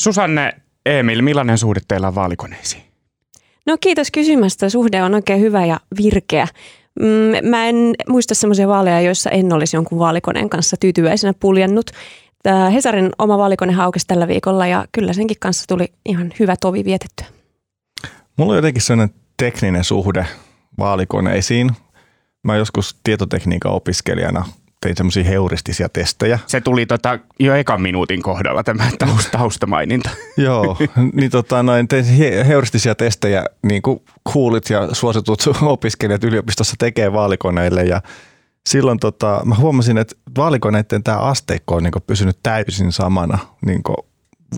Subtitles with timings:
[0.00, 0.52] Susanne,
[0.86, 2.82] Emil, millainen suhde teillä on vaalikoneisiin?
[3.66, 4.68] No kiitos kysymästä.
[4.68, 6.48] Suhde on oikein hyvä ja virkeä.
[7.00, 11.90] Mm, mä en muista semmoisia vaaleja, joissa en olisi jonkun vaalikoneen kanssa tyytyväisenä puljannut.
[12.42, 16.84] Tämä Hesarin oma vaalikone haukesi tällä viikolla ja kyllä senkin kanssa tuli ihan hyvä tovi
[16.84, 17.26] vietettyä.
[18.36, 20.26] Mulla on jotenkin sellainen tekninen suhde
[20.78, 21.70] vaalikoneisiin.
[22.42, 24.46] Mä joskus tietotekniikan opiskelijana
[24.80, 26.38] tein semmoisia heuristisia testejä.
[26.46, 28.90] Se tuli tota jo ekan minuutin kohdalla tämä
[29.32, 30.10] taustamaininta.
[30.36, 30.76] Joo,
[31.12, 32.04] niin tota, noin, tein
[32.46, 34.00] heuristisia testejä, niin kuin
[34.32, 38.02] kuulit ja suositut opiskelijat yliopistossa tekee vaalikoneille ja
[38.66, 43.82] silloin tota, mä huomasin, että vaalikoneiden tämä asteikko on niin pysynyt täysin samana niin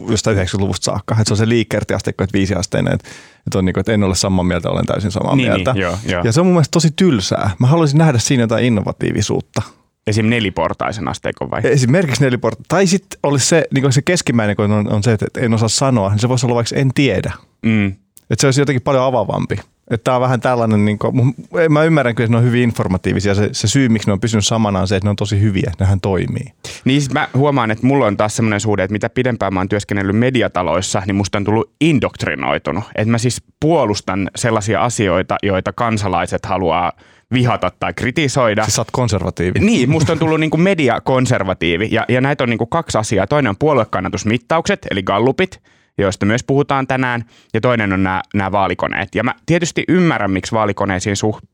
[0.08, 1.14] jostain 90-luvusta saakka.
[1.14, 3.08] Että se on se liikkertiasteikko, että viisi asteinen, että,
[3.46, 5.72] että, on niin kuin, että en ole samaa mieltä, olen täysin samaa niin, mieltä.
[5.72, 6.22] Niin, joo, joo.
[6.24, 7.50] Ja se on mun mielestä tosi tylsää.
[7.58, 9.62] Mä haluaisin nähdä siinä jotain innovatiivisuutta.
[10.06, 10.26] Esim.
[10.26, 11.60] neliportaisen asteikon vai?
[11.64, 12.68] Esimerkiksi neliportaisen.
[12.68, 16.10] Tai sitten olisi se, niin se keskimmäinen, kun on, on se, että en osaa sanoa,
[16.10, 17.32] niin se voisi olla vaikka en tiedä.
[17.62, 17.86] Mm.
[18.30, 19.60] Että se olisi jotenkin paljon avavampi.
[19.90, 21.34] Että tämä on vähän tällainen, niin kuin,
[21.68, 23.34] mä ymmärrän kyllä, että ne on hyvin informatiivisia.
[23.34, 25.72] Se, se syy, miksi ne on pysynyt samana on se, että ne on tosi hyviä,
[25.80, 26.52] nehän toimii.
[26.84, 29.68] Niin siis mä huomaan, että mulla on taas semmoinen suhde, että mitä pidempään mä oon
[29.68, 32.84] työskennellyt mediataloissa, niin musta on tullut indoktrinoitunut.
[32.94, 36.92] Että mä siis puolustan sellaisia asioita, joita kansalaiset haluaa
[37.32, 38.64] vihata tai kritisoida.
[38.64, 39.58] Siis sä oot konservatiivi.
[39.58, 43.26] Niin, musta on tullut niin kuin mediakonservatiivi ja, ja näitä on niin kuin kaksi asiaa.
[43.26, 45.62] Toinen on puoluekannatusmittaukset, eli gallupit,
[45.98, 49.14] joista myös puhutaan tänään, ja toinen on nämä, nämä vaalikoneet.
[49.14, 51.44] Ja mä tietysti ymmärrän, miksi vaalikoneisiin suht,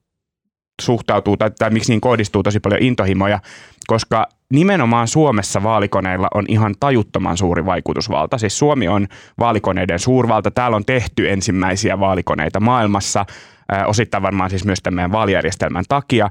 [0.82, 3.40] suhtautuu tai, tai miksi niin kohdistuu tosi paljon intohimoja,
[3.86, 8.38] koska nimenomaan Suomessa vaalikoneilla on ihan tajuttoman suuri vaikutusvalta.
[8.38, 9.06] Siis Suomi on
[9.38, 10.50] vaalikoneiden suurvalta.
[10.50, 13.26] Täällä on tehty ensimmäisiä vaalikoneita maailmassa,
[13.86, 16.30] osittain varmaan siis myös tämän meidän vaalijärjestelmän takia.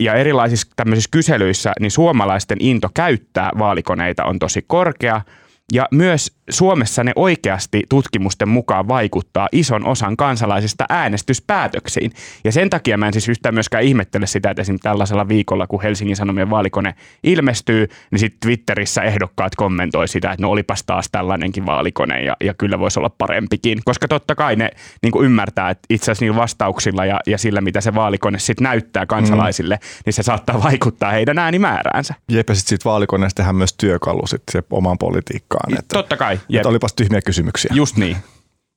[0.00, 5.20] Ja erilaisissa tämmöisissä kyselyissä, niin suomalaisten into käyttää vaalikoneita on tosi korkea–
[5.72, 12.12] ja myös Suomessa ne oikeasti tutkimusten mukaan vaikuttaa ison osan kansalaisista äänestyspäätöksiin.
[12.44, 15.82] Ja sen takia mä en siis yhtään myöskään ihmettele sitä, että esimerkiksi tällaisella viikolla, kun
[15.82, 21.66] Helsingin Sanomien vaalikone ilmestyy, niin sitten Twitterissä ehdokkaat kommentoi sitä, että no olipas taas tällainenkin
[21.66, 23.80] vaalikone ja, ja kyllä voisi olla parempikin.
[23.84, 24.70] Koska totta kai ne
[25.02, 29.06] niin ymmärtää, että itse asiassa niillä vastauksilla ja, ja sillä, mitä se vaalikone sitten näyttää
[29.06, 30.02] kansalaisille, mm.
[30.06, 32.14] niin se saattaa vaikuttaa heidän äänimääräänsä.
[32.28, 35.78] Jep, ja sitten siitä vaalikoneesta tehdään myös työkalu sitten omaan politiikkaan.
[35.78, 36.39] Että, totta kai.
[36.48, 36.60] Jep.
[36.60, 37.70] Että olipas tyhmiä kysymyksiä.
[37.74, 38.16] Just niin.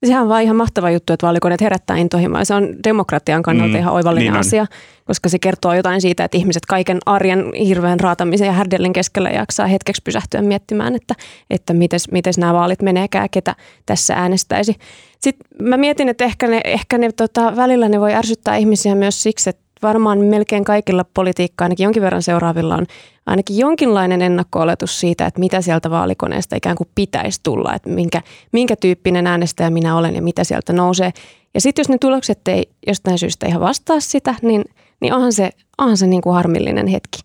[0.06, 2.46] Sehän on vaan ihan mahtava juttu, että vaalikoneet herättää intohimoa.
[2.46, 4.66] Se on demokratian kannalta mm, ihan oivallinen niin asia,
[5.06, 9.68] koska se kertoo jotain siitä, että ihmiset kaiken arjen hirveän raatamisen ja härdellin keskellä jaksaa
[9.68, 11.16] hetkeksi pysähtyä miettimään, että,
[11.50, 11.74] että
[12.12, 14.76] mites nämä vaalit meneekään, ketä tässä äänestäisi.
[15.20, 19.24] Sitten mä mietin, että ehkä ne, ehkä ne tota, välillä ne voi ärsyttää ihmisiä myös
[19.24, 22.86] siksi, että varmaan melkein kaikilla politiikkaa, ainakin jonkin verran seuraavilla on
[23.26, 28.22] ainakin jonkinlainen ennakko-oletus siitä, että mitä sieltä vaalikoneesta ikään kuin pitäisi tulla, että minkä,
[28.52, 31.12] minkä tyyppinen äänestäjä minä olen ja mitä sieltä nousee.
[31.54, 34.66] Ja sitten jos ne tulokset ei jostain syystä ihan vastaa sitä, niin,
[35.02, 37.20] niin onhan se, onhan se niin kuin harmillinen hetki.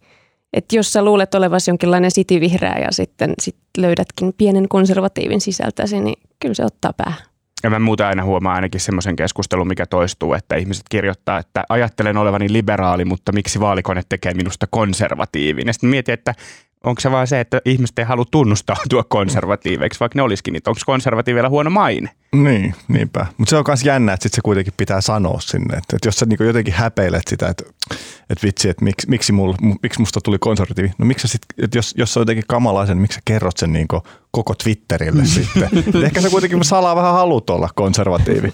[0.52, 6.22] Että jos sä luulet olevasi jonkinlainen sitivihreä ja sitten sit löydätkin pienen konservatiivin sisältäsi, niin
[6.40, 7.22] kyllä se ottaa päähän.
[7.62, 12.16] Ja mä muuten aina huomaan ainakin semmoisen keskustelun, mikä toistuu, että ihmiset kirjoittaa, että ajattelen
[12.16, 15.66] olevani liberaali, mutta miksi vaalikone tekee minusta konservatiivin.
[15.66, 16.34] Ja sitten mietin, että
[16.84, 20.80] onko se vaan se, että ihmiset ei halua tunnustautua konservatiiveiksi, vaikka ne olisikin, niin onko
[20.86, 22.10] konservatiivilla huono maine?
[22.32, 23.26] Niin, niinpä.
[23.38, 25.76] Mutta se on myös jännä, että sit se kuitenkin pitää sanoa sinne.
[25.76, 27.64] Että, että jos sä niinku jotenkin häpeilet sitä, että,
[28.30, 30.92] että vitsi, että miksi, miksi, mulla, miksi musta tuli konservatiivi.
[30.98, 33.72] No miksi sit, että jos, jos se on jotenkin kamalaisen, niin miksi sä kerrot sen
[33.72, 35.68] niinku koko Twitterille sitten.
[36.04, 38.52] Ehkä sä kuitenkin salaa vähän haluut olla konservatiivi.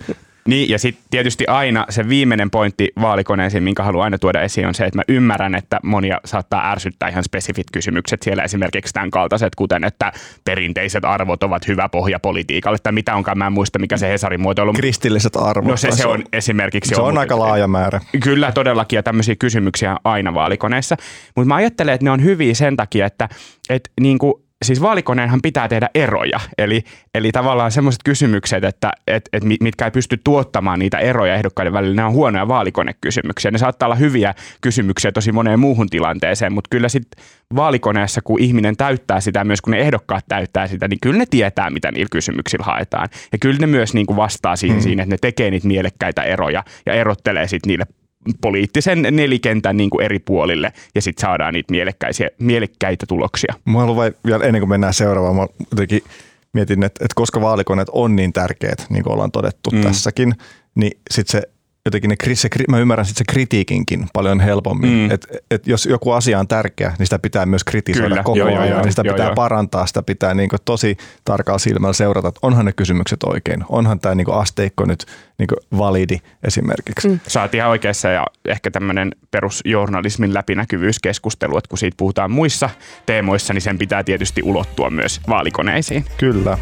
[0.48, 4.74] Niin, ja sitten tietysti aina se viimeinen pointti vaalikoneeseen, minkä haluan aina tuoda esiin, on
[4.74, 9.54] se, että mä ymmärrän, että monia saattaa ärsyttää ihan spesifit kysymykset siellä esimerkiksi tämän kaltaiset,
[9.54, 10.12] kuten että
[10.44, 14.40] perinteiset arvot ovat hyvä pohja politiikalle, tai mitä onkaan, mä en muista, mikä se Hesarin
[14.40, 14.72] muotoilu.
[14.72, 15.70] Kristilliset arvot.
[15.70, 16.94] No se, se on esimerkiksi.
[16.94, 18.00] Se on, on aika laaja määrä.
[18.22, 20.96] Kyllä, todellakin, ja tämmöisiä kysymyksiä aina vaalikoneessa.
[21.36, 23.28] Mutta mä ajattelen, että ne on hyviä sen takia, että,
[23.70, 26.40] että niin kuin siis vaalikoneenhan pitää tehdä eroja.
[26.58, 31.72] Eli, eli tavallaan semmoiset kysymykset, että et, et mitkä ei pysty tuottamaan niitä eroja ehdokkaiden
[31.72, 33.50] välillä, ne on huonoja vaalikonekysymyksiä.
[33.50, 37.24] Ne saattaa olla hyviä kysymyksiä tosi moneen muuhun tilanteeseen, mutta kyllä sitten
[37.56, 41.70] vaalikoneessa, kun ihminen täyttää sitä, myös kun ne ehdokkaat täyttää sitä, niin kyllä ne tietää,
[41.70, 43.08] mitä niillä kysymyksillä haetaan.
[43.32, 44.82] Ja kyllä ne myös niin kuin vastaa siihen, mm.
[44.82, 47.86] siinä, että ne tekee niitä mielekkäitä eroja ja erottelee sitten niille
[48.40, 51.72] poliittisen nelikentän niin kuin eri puolille ja sitten saadaan niitä
[52.38, 53.54] mielekkäitä tuloksia.
[53.64, 56.02] Mä haluan vielä ennen kuin mennään seuraavaan, mä jotenkin
[56.52, 59.80] mietin, että, että koska vaalikoneet on niin tärkeät, niin kuin ollaan todettu mm.
[59.80, 60.34] tässäkin,
[60.74, 61.53] niin sitten se
[61.86, 64.90] jotenkin ne, se, mä ymmärrän sitten se kritiikinkin paljon helpommin.
[64.90, 65.10] Mm.
[65.10, 68.22] Että et jos joku asia on tärkeä, niin sitä pitää myös kritisoida Kyllä.
[68.22, 68.68] koko joo, ajan.
[68.68, 69.34] Joo, niin sitä joo, pitää joo.
[69.34, 73.64] parantaa, sitä pitää niin tosi tarkalla silmällä seurata, että onhan ne kysymykset oikein.
[73.68, 75.06] Onhan tämä niin asteikko nyt
[75.38, 75.48] niin
[75.78, 77.08] validi esimerkiksi.
[77.08, 77.20] Mm.
[77.26, 82.70] Saat ihan oikeassa ja ehkä tämmöinen perusjournalismin läpinäkyvyyskeskustelu, että kun siitä puhutaan muissa
[83.06, 86.04] teemoissa, niin sen pitää tietysti ulottua myös vaalikoneisiin.
[86.18, 86.58] Kyllä.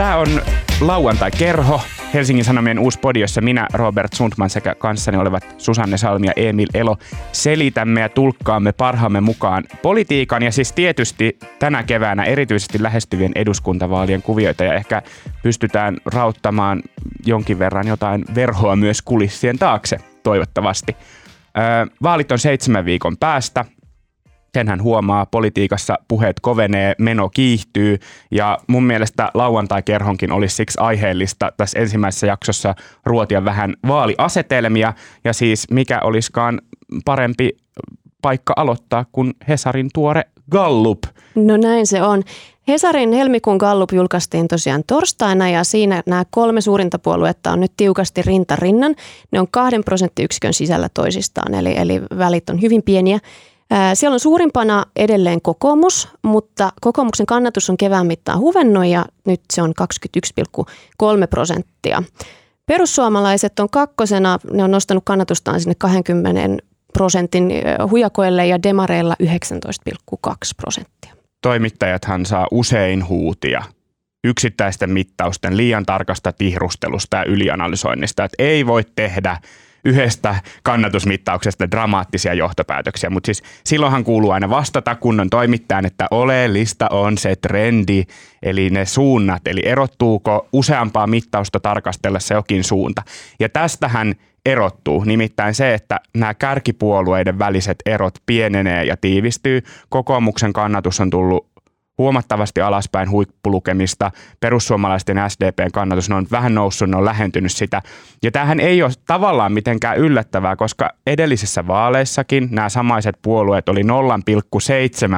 [0.00, 0.42] Tämä on
[0.80, 1.80] lauantai-kerho,
[2.14, 6.68] Helsingin Sanomien uusi podi, jossa minä, Robert Sundman sekä kanssani olevat Susanne Salmi ja Emil
[6.74, 6.96] Elo
[7.32, 14.64] selitämme ja tulkkaamme parhaamme mukaan politiikan ja siis tietysti tänä keväänä erityisesti lähestyvien eduskuntavaalien kuvioita.
[14.64, 15.02] Ja ehkä
[15.42, 16.82] pystytään rauttamaan
[17.26, 20.96] jonkin verran jotain verhoa myös kulissien taakse toivottavasti.
[22.02, 23.64] vaalit on seitsemän viikon päästä
[24.54, 27.98] senhän huomaa, politiikassa puheet kovenee, meno kiihtyy
[28.30, 32.74] ja mun mielestä lauantai-kerhonkin olisi siksi aiheellista tässä ensimmäisessä jaksossa
[33.04, 34.92] ruotia vähän vaaliasetelmia
[35.24, 36.60] ja siis mikä olisikaan
[37.04, 37.50] parempi
[38.22, 40.98] paikka aloittaa kuin Hesarin tuore Gallup.
[41.34, 42.22] No näin se on.
[42.68, 48.22] Hesarin helmikuun Gallup julkaistiin tosiaan torstaina ja siinä nämä kolme suurinta puoluetta on nyt tiukasti
[48.22, 48.94] rinta rinnan.
[49.30, 53.18] Ne on kahden prosenttiyksikön sisällä toisistaan, eli, eli välit on hyvin pieniä.
[53.94, 59.62] Siellä on suurimpana edelleen kokoomus, mutta kokoomuksen kannatus on kevään mittaan huvennut ja nyt se
[59.62, 59.72] on
[60.62, 60.66] 21,3
[61.30, 62.02] prosenttia.
[62.66, 66.62] Perussuomalaiset on kakkosena, ne on nostanut kannatustaan sinne 20
[66.92, 67.52] prosentin
[67.90, 71.14] hujakoille ja demareilla 19,2 prosenttia.
[71.42, 73.62] Toimittajathan saa usein huutia
[74.24, 79.38] yksittäisten mittausten liian tarkasta tihrustelusta ja ylianalysoinnista, että ei voi tehdä
[79.84, 87.18] yhdestä kannatusmittauksesta dramaattisia johtopäätöksiä, mutta siis silloinhan kuuluu aina vastata kunnon toimittajan, että oleellista on
[87.18, 88.04] se trendi,
[88.42, 93.02] eli ne suunnat, eli erottuuko useampaa mittausta tarkastellessa jokin suunta.
[93.40, 94.14] Ja tästähän
[94.46, 95.04] erottuu.
[95.04, 99.62] Nimittäin se, että nämä kärkipuolueiden väliset erot pienenee ja tiivistyy.
[99.88, 101.49] Kokoomuksen kannatus on tullut
[102.00, 104.10] huomattavasti alaspäin huippulukemista.
[104.40, 107.82] Perussuomalaisten SDPn kannatus ne on vähän noussut, ne on lähentynyt sitä.
[108.22, 113.88] Ja tämähän ei ole tavallaan mitenkään yllättävää, koska edellisissä vaaleissakin nämä samaiset puolueet oli 0,7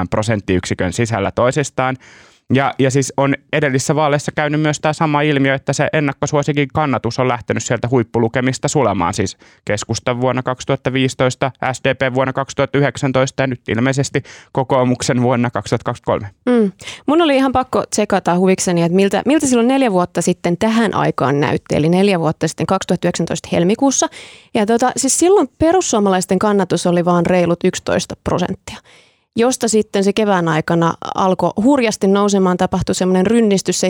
[0.09, 1.97] prosenttiyksikön sisällä toisistaan.
[2.53, 7.19] Ja, ja siis on edellisissä vaaleissa käynyt myös tämä sama ilmiö, että se ennakkosuosikin kannatus
[7.19, 9.13] on lähtenyt sieltä huippulukemista sulemaan.
[9.13, 16.29] Siis keskustan vuonna 2015, SDP vuonna 2019 ja nyt ilmeisesti kokoomuksen vuonna 2023.
[16.45, 16.71] Mm.
[17.05, 21.39] Mun oli ihan pakko tsekata huvikseni, että miltä, miltä silloin neljä vuotta sitten tähän aikaan
[21.39, 24.07] näytti, eli neljä vuotta sitten 2019 helmikuussa.
[24.53, 28.77] Ja tota, siis silloin perussuomalaisten kannatus oli vaan reilut 11 prosenttia
[29.35, 33.89] josta sitten se kevään aikana alkoi hurjasti nousemaan, tapahtui semmoinen rynnistys 17,5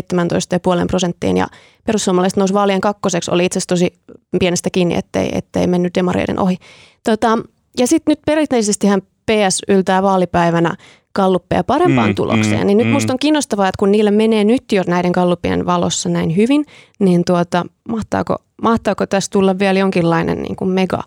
[0.88, 1.48] prosenttiin ja
[1.86, 3.94] perussuomalaiset nousi vaalien kakkoseksi, oli itse asiassa tosi
[4.40, 6.58] pienestä kiinni, ettei, ettei mennyt demareiden ohi.
[7.04, 7.38] Tota,
[7.78, 10.76] ja sitten nyt perinteisesti hän PS yltää vaalipäivänä
[11.14, 12.62] kalluppeja parempaan mm, tulokseen.
[12.62, 12.94] Mm, niin nyt mm.
[12.94, 16.66] musta on kiinnostavaa, että kun niille menee nyt jo näiden kallupien valossa näin hyvin,
[17.00, 21.04] niin tuota, mahtaako, mahtaako tässä tulla vielä jonkinlainen niin kuin mega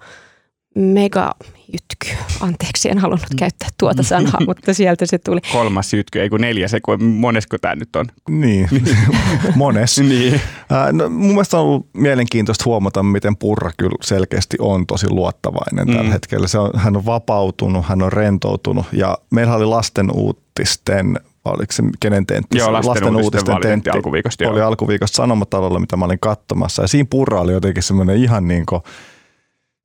[0.76, 1.34] mega
[1.72, 2.24] jytky.
[2.40, 5.40] Anteeksi, en halunnut käyttää tuota sanaa, mutta sieltä se tuli.
[5.52, 8.06] Kolmas jytky, ei kun neljä se, kun monesko tämä nyt on?
[8.30, 8.68] Niin,
[9.54, 9.98] mones.
[9.98, 10.34] niin.
[10.34, 15.86] Äh, no, mun mielestä on ollut mielenkiintoista huomata, miten Purra kyllä selkeästi on tosi luottavainen
[15.86, 15.94] mm.
[15.94, 16.48] tällä hetkellä.
[16.48, 21.82] Se on, hän on vapautunut, hän on rentoutunut ja meillä oli lasten uutisten oliko se
[22.00, 22.58] kenen tentti?
[22.58, 24.48] Joo, lasten, lasten uutisten, tentti alkuviikosta.
[24.48, 26.82] Oli alkuviikosta Sanomatalolla, mitä mä olin katsomassa.
[26.82, 28.82] Ja siinä Purra oli jotenkin semmoinen ihan niin kuin–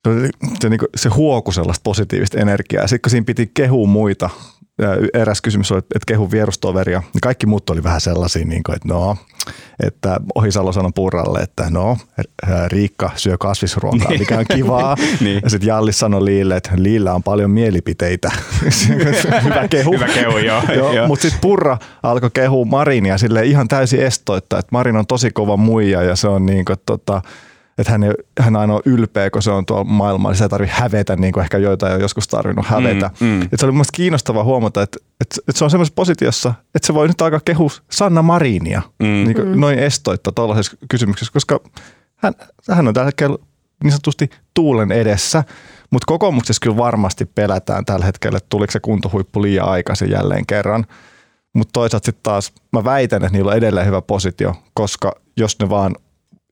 [0.08, 0.30] se,
[0.60, 2.86] se, niin se huoku sellaista positiivista energiaa.
[2.86, 4.30] Sitten kun siinä piti kehua muita,
[5.14, 8.88] eräs kysymys oli, että kehu vierustoveria, niin kaikki muut oli vähän sellaisia, niin kuin, että
[8.88, 9.16] no,
[9.82, 11.96] että Ohisalo sanoi Purralle, että no,
[12.66, 14.20] Riikka syö kasvisruokaa, niin.
[14.20, 14.96] mikä on kivaa.
[15.20, 15.40] niin.
[15.44, 18.30] Ja sitten Jallis sanoi Liille, että Liillä on paljon mielipiteitä.
[19.44, 19.92] Hyvä kehu.
[19.92, 20.62] Hyvä kehu, joo.
[20.76, 21.06] joo, joo.
[21.06, 25.56] Mutta sitten Purra alkoi kehua Marinia sille ihan täysin estoitta, että Marin on tosi kova
[25.56, 27.22] muija ja se on niin kuin, tota,
[27.82, 30.48] että hän, ei, hän aina on ylpeä, kun se on tuolla maailmalla, niin se ei
[30.48, 33.10] tarvitse hävetä, niin kuin ehkä joita on joskus tarvinnut hävetä.
[33.20, 33.42] Mm, mm.
[33.42, 36.94] Et se oli mielestäni kiinnostavaa huomata, että, että, että se on semmoisessa positiossa, että se
[36.94, 39.06] voi nyt alkaa kehu Sanna Marinia mm.
[39.06, 39.60] niin kuin mm.
[39.60, 41.60] noin estoitta tuollaisessa kysymyksessä, koska
[42.16, 42.34] hän,
[42.70, 43.36] hän on tällä hetkellä
[43.84, 45.44] niin sanotusti tuulen edessä,
[45.90, 50.86] mutta kokoomuksessa kyllä varmasti pelätään tällä hetkellä, että tuliko se kuntohuippu liian aikaisin jälleen kerran.
[51.54, 55.68] Mutta toisaalta sitten taas mä väitän, että niillä on edelleen hyvä positio, koska jos ne
[55.68, 55.96] vaan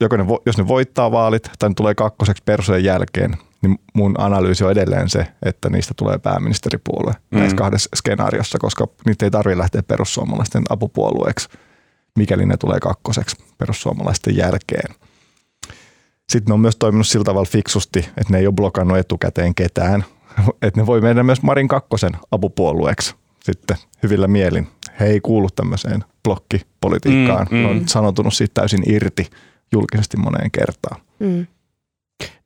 [0.00, 4.64] joko ne, jos ne voittaa vaalit tai ne tulee kakkoseksi persojen jälkeen, niin mun analyysi
[4.64, 7.38] on edelleen se, että niistä tulee pääministeripuolue mm.
[7.38, 11.48] näissä kahdessa skenaariossa, koska niitä ei tarvitse lähteä perussuomalaisten apupuolueeksi,
[12.16, 14.94] mikäli ne tulee kakkoseksi perussuomalaisten jälkeen.
[16.28, 20.04] Sitten ne on myös toiminut sillä tavalla fiksusti, että ne ei ole blokannut etukäteen ketään,
[20.62, 23.14] että ne voi mennä myös Marin kakkosen apupuolueeksi
[23.44, 24.68] sitten hyvillä mielin.
[25.00, 27.46] He ei kuulu tämmöiseen blokkipolitiikkaan.
[27.50, 27.64] Mm, mm.
[27.64, 29.30] on sanotunut siitä täysin irti
[29.72, 31.00] julkisesti moneen kertaan.
[31.18, 31.46] Mm.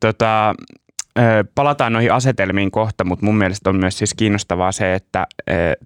[0.00, 0.54] Tota,
[1.54, 5.26] palataan noihin asetelmiin kohta, mutta mun mielestä on myös siis kiinnostavaa se, että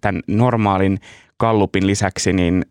[0.00, 0.98] tämän normaalin
[1.36, 2.66] Kallupin lisäksi, niin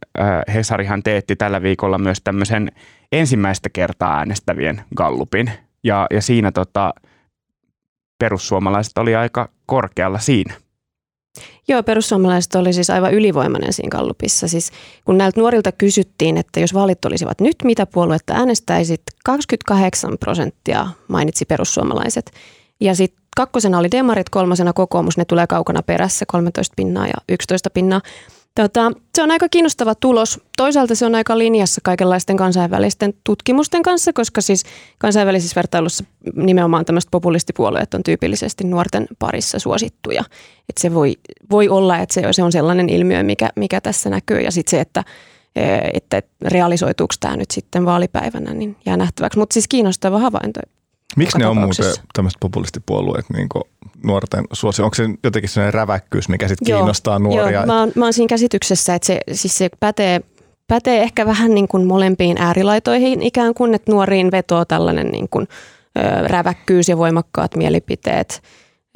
[0.53, 2.71] Hesarihan teetti tällä viikolla myös tämmöisen
[3.11, 5.51] ensimmäistä kertaa äänestävien Gallupin.
[5.83, 6.93] Ja, ja siinä tota,
[8.19, 10.53] perussuomalaiset oli aika korkealla siinä.
[11.67, 14.47] Joo, perussuomalaiset oli siis aivan ylivoimainen siinä kallupissa.
[14.47, 14.71] Siis
[15.05, 21.45] kun näiltä nuorilta kysyttiin, että jos vaalit olisivat nyt, mitä puoluetta äänestäisit, 28 prosenttia mainitsi
[21.45, 22.31] perussuomalaiset.
[22.79, 27.69] Ja sitten kakkosena oli demarit, kolmasena kokoomus, ne tulee kaukana perässä, 13 pinnaa ja 11
[27.69, 28.01] pinnaa.
[28.57, 30.39] Tota, se on aika kiinnostava tulos.
[30.57, 34.63] Toisaalta se on aika linjassa kaikenlaisten kansainvälisten tutkimusten kanssa, koska siis
[34.97, 36.03] kansainvälisissä vertailussa
[36.35, 40.23] nimenomaan tämmöiset populistipuolueet on tyypillisesti nuorten parissa suosittuja.
[40.69, 41.15] Et se voi,
[41.51, 44.39] voi olla, että se, se on sellainen ilmiö, mikä, mikä tässä näkyy.
[44.41, 45.03] Ja sitten se, että,
[45.93, 49.39] että realisoituuko tämä nyt sitten vaalipäivänä, niin jää nähtäväksi.
[49.39, 50.59] Mutta siis kiinnostava havainto
[51.15, 53.47] Miksi ne on muuten tämmöiset populistipuolueet niin
[54.03, 54.85] nuorten suosio?
[54.85, 57.51] Onko se jotenkin sellainen räväkkyys, mikä sitten kiinnostaa nuoria?
[57.51, 60.21] Joo, mä oon, mä oon siinä käsityksessä, että se, siis se pätee,
[60.67, 65.47] pätee ehkä vähän niin kuin molempiin äärilaitoihin ikään kuin, että nuoriin vetoo tällainen niin kuin,
[65.97, 68.41] ö, räväkkyys ja voimakkaat mielipiteet.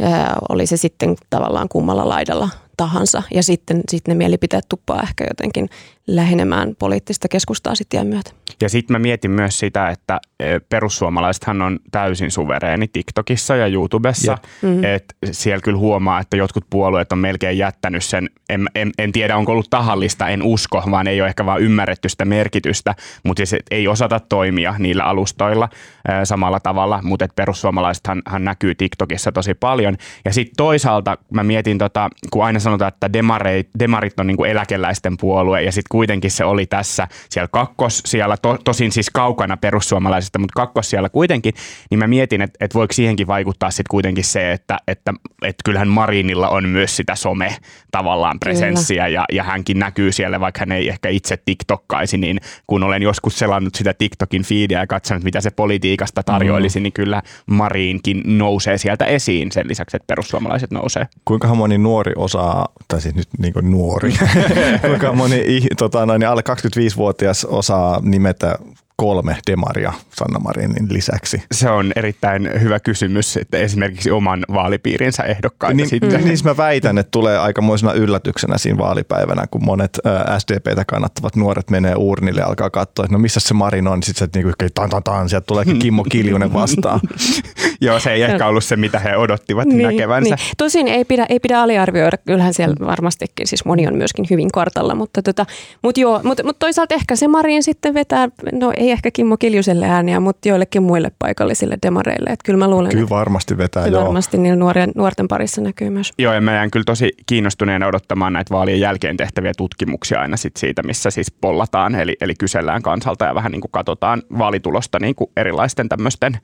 [0.01, 0.05] Ö,
[0.49, 3.23] oli se sitten tavallaan kummalla laidalla tahansa.
[3.33, 5.69] Ja sitten, sitten ne mielipiteet tuppaa ehkä jotenkin
[6.15, 8.31] lähenemään poliittista keskustaa sitten myötä.
[8.61, 14.37] Ja sitten mä mietin myös sitä, että e, perussuomalaisethan on täysin suvereeni TikTokissa ja YouTubessa.
[14.61, 14.83] Mm-hmm.
[14.83, 19.37] Että siellä kyllä huomaa, että jotkut puolueet on melkein jättänyt sen, en, en, en tiedä
[19.37, 23.63] onko ollut tahallista, en usko, vaan ei ole ehkä vaan ymmärretty sitä merkitystä, mutta siis
[23.71, 25.69] ei osata toimia niillä alustoilla
[26.07, 29.97] ää, samalla tavalla, mutta että perussuomalaisethan näkyy TikTokissa tosi paljon.
[30.25, 35.17] Ja sitten toisaalta mä mietin, tota, kun aina sanotaan, että demareit, demarit on niinku eläkeläisten
[35.17, 40.39] puolue ja sitten kuitenkin se oli tässä siellä kakkos, siellä to, tosin siis kaukana perussuomalaisista,
[40.39, 41.53] mutta kakkos siellä kuitenkin,
[41.89, 45.87] niin mä mietin, että, että voiko siihenkin vaikuttaa sitten kuitenkin se, että, että, että kyllähän
[45.87, 47.55] Marinilla on myös sitä some
[47.91, 52.83] tavallaan presenssiä ja, ja hänkin näkyy siellä, vaikka hän ei ehkä itse TikTokkaisi, niin kun
[52.83, 56.83] olen joskus selannut sitä TikTokin feedia ja katsonut, mitä se politiikasta tarjoilisi, mm.
[56.83, 61.07] niin kyllä Marinkin nousee sieltä esiin sen lisäksi, että perussuomalaiset nousee.
[61.25, 64.13] Kuinka moni nuori osaa, tai siis nyt niin kuin nuori,
[64.87, 65.43] kuinka moni
[65.81, 68.55] tota, noin, alle 25-vuotias osaa nimetä
[69.01, 71.43] kolme demaria Sanna Marinin lisäksi?
[71.51, 76.23] Se on erittäin hyvä kysymys, että esimerkiksi oman vaalipiirinsä ehdokkaita niin, sitten.
[76.23, 81.69] Niin mä väitän, että tulee aikamoisena yllätyksenä siinä vaalipäivänä, kun monet äh, SDPtä kannattavat nuoret
[81.69, 84.53] menee uurnille ja alkaa katsoa, että no missä se Marin on, niin sitten se niinku,
[84.75, 86.99] tan, tan, tan, sieltä tuleekin Kimmo Kiljunen vastaan.
[87.81, 90.35] Joo, se ei ehkä ollut se, mitä he odottivat niin, näkevänsä.
[90.35, 90.47] Niin.
[90.57, 94.95] Tosin ei pidä, ei pidä aliarvioida, kyllähän siellä varmastikin, siis moni on myöskin hyvin kartalla,
[94.95, 95.45] mutta, tota,
[95.83, 99.89] mutta joo, mutta, mutta toisaalta ehkä se Marin sitten vetää, no ei ehkä Kimmo Kiljuselle
[99.89, 102.29] ääniä, mutta joillekin muille paikallisille demareille.
[102.29, 104.03] Että kyllä mä luulen, kyllä varmasti vetää, joo.
[104.03, 106.13] Varmasti niillä nuorien, nuorten parissa näkyy myös.
[106.17, 110.57] Joo, ja mä jään kyllä tosi kiinnostuneena odottamaan näitä vaalien jälkeen tehtäviä tutkimuksia aina sit
[110.57, 115.15] siitä, missä siis pollataan, eli, eli kysellään kansalta ja vähän niin kuin katsotaan vaalitulosta niin
[115.15, 116.37] kuin erilaisten tämmöisten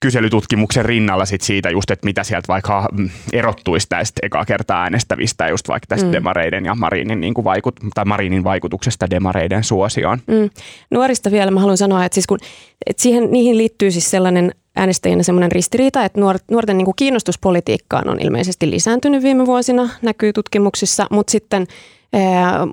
[0.00, 5.48] kyselytutkimuksen rinnalla sit siitä just, että mitä sieltä vaikka mm, erottuisi näistä ekaa kertaa äänestävistä
[5.48, 6.12] just vaikka tästä mm.
[6.12, 10.18] demareiden ja Marinin, niin kuin vaikut, tai Marinin vaikutuksesta demareiden suosioon.
[10.26, 10.50] Mm.
[10.90, 12.38] Nuorista vielä mä haluan sanoa, että, siis kun,
[12.86, 18.08] että siihen, niihin liittyy siis sellainen äänestäjien semmoinen ristiriita, että nuorten niin kuin kiinnostus politiikkaan
[18.08, 21.66] on ilmeisesti lisääntynyt viime vuosina, näkyy tutkimuksissa, mutta sitten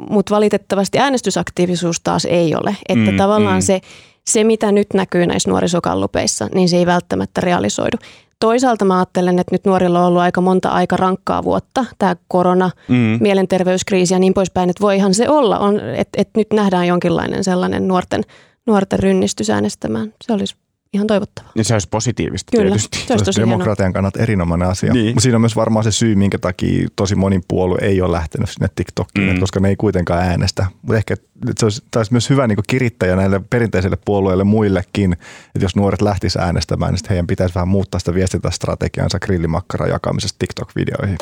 [0.10, 2.76] mutta valitettavasti äänestysaktiivisuus taas ei ole.
[2.90, 3.62] Että mm, tavallaan mm.
[3.62, 3.82] se
[4.28, 7.98] se, mitä nyt näkyy näissä nuorisokallupeissa, niin se ei välttämättä realisoidu.
[8.40, 12.72] Toisaalta mä ajattelen, että nyt nuorilla on ollut aika monta aika rankkaa vuotta, tämä korona,
[12.88, 13.18] mm.
[13.22, 17.88] mielenterveyskriisi ja niin poispäin, että voihan se olla, on, että, että nyt nähdään jonkinlainen sellainen
[17.88, 18.24] nuorten,
[18.66, 20.14] nuorten rynnistys äänestämään.
[20.22, 20.56] Se olisi
[20.94, 21.52] ihan toivottavaa.
[21.56, 22.98] Niin se olisi positiivista Kyllä, tietysti.
[23.08, 23.94] Se olisi tosi demokratian hienoa.
[23.94, 24.94] kannalta erinomainen asia.
[24.94, 25.08] Niin.
[25.08, 28.50] Mutta siinä on myös varmaan se syy, minkä takia tosi monin puolue ei ole lähtenyt
[28.50, 29.40] sinne TikTokiin, mm.
[29.40, 30.66] koska ne ei kuitenkaan äänestä.
[30.82, 31.16] Mutta ehkä
[31.60, 36.46] se olisi, olisi myös hyvä niin kirittäjä näille perinteisille puolueille muillekin, että jos nuoret lähtisivät
[36.46, 41.18] äänestämään, niin heidän pitäisi vähän muuttaa sitä viestintästrategiansa grillimakkaran jakamisesta TikTok-videoihin.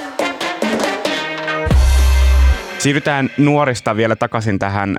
[2.79, 4.97] Siirrytään nuorista vielä takaisin tähän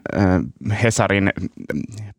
[0.82, 1.32] Hesarin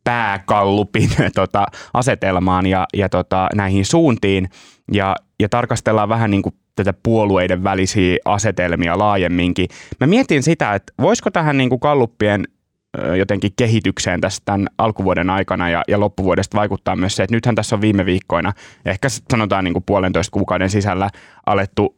[0.08, 4.50] pääkallupin tota, asetelmaan ja, ja tota, näihin suuntiin
[4.92, 9.68] ja, ja tarkastellaan vähän niin kuin tätä puolueiden välisiä asetelmia laajemminkin.
[10.00, 12.44] Mä mietin sitä, että voisiko tähän niin kuin kalluppien
[13.18, 17.76] jotenkin kehitykseen tässä tämän alkuvuoden aikana ja, ja loppuvuodesta vaikuttaa myös se, että nythän tässä
[17.76, 18.54] on viime viikkoina,
[18.86, 21.10] ehkä sanotaan niin kuin puolentoista kuukauden sisällä
[21.46, 21.98] alettu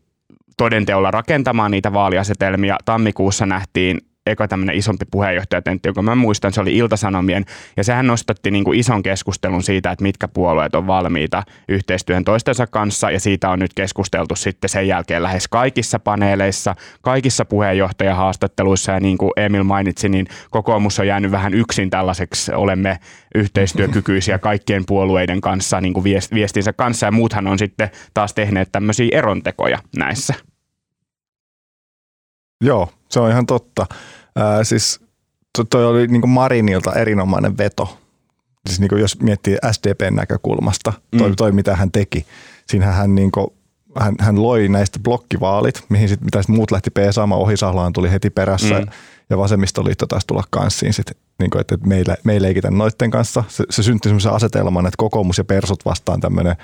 [0.58, 2.78] todenteolla rakentamaan niitä vaaliasetelmia.
[2.86, 3.98] Tammikuussa nähtiin
[4.30, 7.46] eka tämmöinen isompi puheenjohtajatentti, joka mä muistan, se oli Iltasanomien,
[7.78, 12.68] ja sehän nostatti niin kuin ison keskustelun siitä, että mitkä puolueet on valmiita yhteistyön toistensa
[12.68, 19.00] kanssa, ja siitä on nyt keskusteltu sitten sen jälkeen lähes kaikissa paneeleissa, kaikissa puheenjohtajahaastatteluissa, ja
[19.00, 23.00] niin kuin Emil mainitsi, niin kokoomus on jäänyt vähän yksin tällaiseksi, olemme
[23.36, 29.10] yhteistyökykyisiä kaikkien puolueiden kanssa, niin kuin viestinsä kanssa, ja muuthan on sitten taas tehneet tämmöisiä
[29.12, 30.34] erontekoja näissä.
[32.64, 33.86] Joo, se on ihan totta.
[34.36, 35.00] Ää, siis
[35.58, 37.98] to, toi oli niin kuin Marinilta erinomainen veto.
[38.68, 41.36] Siis niin kuin jos miettii SDPn näkökulmasta, toi, mm.
[41.36, 42.26] toi mitä hän teki.
[42.68, 43.48] Siinähän hän, niin kuin,
[44.00, 47.42] hän, hän loi näistä blokkivaalit, mihin sit, mitä sit muut lähti peesaamaan.
[47.42, 48.88] Ohisahlaan tuli heti perässä mm.
[49.30, 53.44] ja vasemmistoliitto taisi tulla kanssiin sit, niin kuin, että meillä, me ei leikitä noitten kanssa.
[53.48, 56.56] Se, se syntyi semmoisen asetelman, että kokoomus ja persut vastaan tämmöinen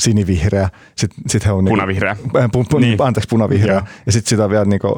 [0.00, 0.68] sinivihreä.
[0.96, 2.16] Sitten sit he on punavihreä.
[2.34, 3.02] Niin, pu, pu, niin.
[3.02, 3.74] Anteeksi, punavihreä.
[3.74, 4.94] Ja, ja sitten sitä vielä niin kuin,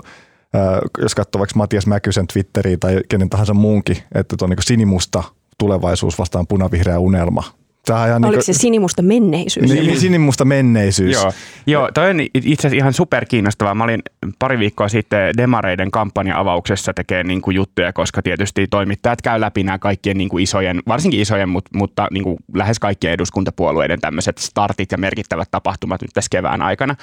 [0.98, 5.22] jos katsoo vaikka Matias Mäkysen Twitteriä tai kenen tahansa muunkin, että tuo niin sinimusta
[5.58, 7.44] tulevaisuus vastaan punavihreä unelma.
[7.86, 9.70] Tämä ihan Oliko niin kuin, se sinimusta menneisyys?
[9.70, 11.12] Niin, sinimusta menneisyys.
[11.12, 11.32] Joo,
[11.66, 13.74] Joo toi on itse asiassa ihan superkiinnostavaa.
[13.74, 14.02] Mä olin
[14.38, 19.78] pari viikkoa sitten Demareiden kampanja-avauksessa tekee niin kuin juttuja, koska tietysti toimittajat käy läpi nämä
[19.78, 24.92] kaikkien niin kuin isojen, varsinkin isojen, mutta, mutta niin kuin lähes kaikkien eduskuntapuolueiden tämmöiset startit
[24.92, 26.96] ja merkittävät tapahtumat nyt tässä kevään aikana.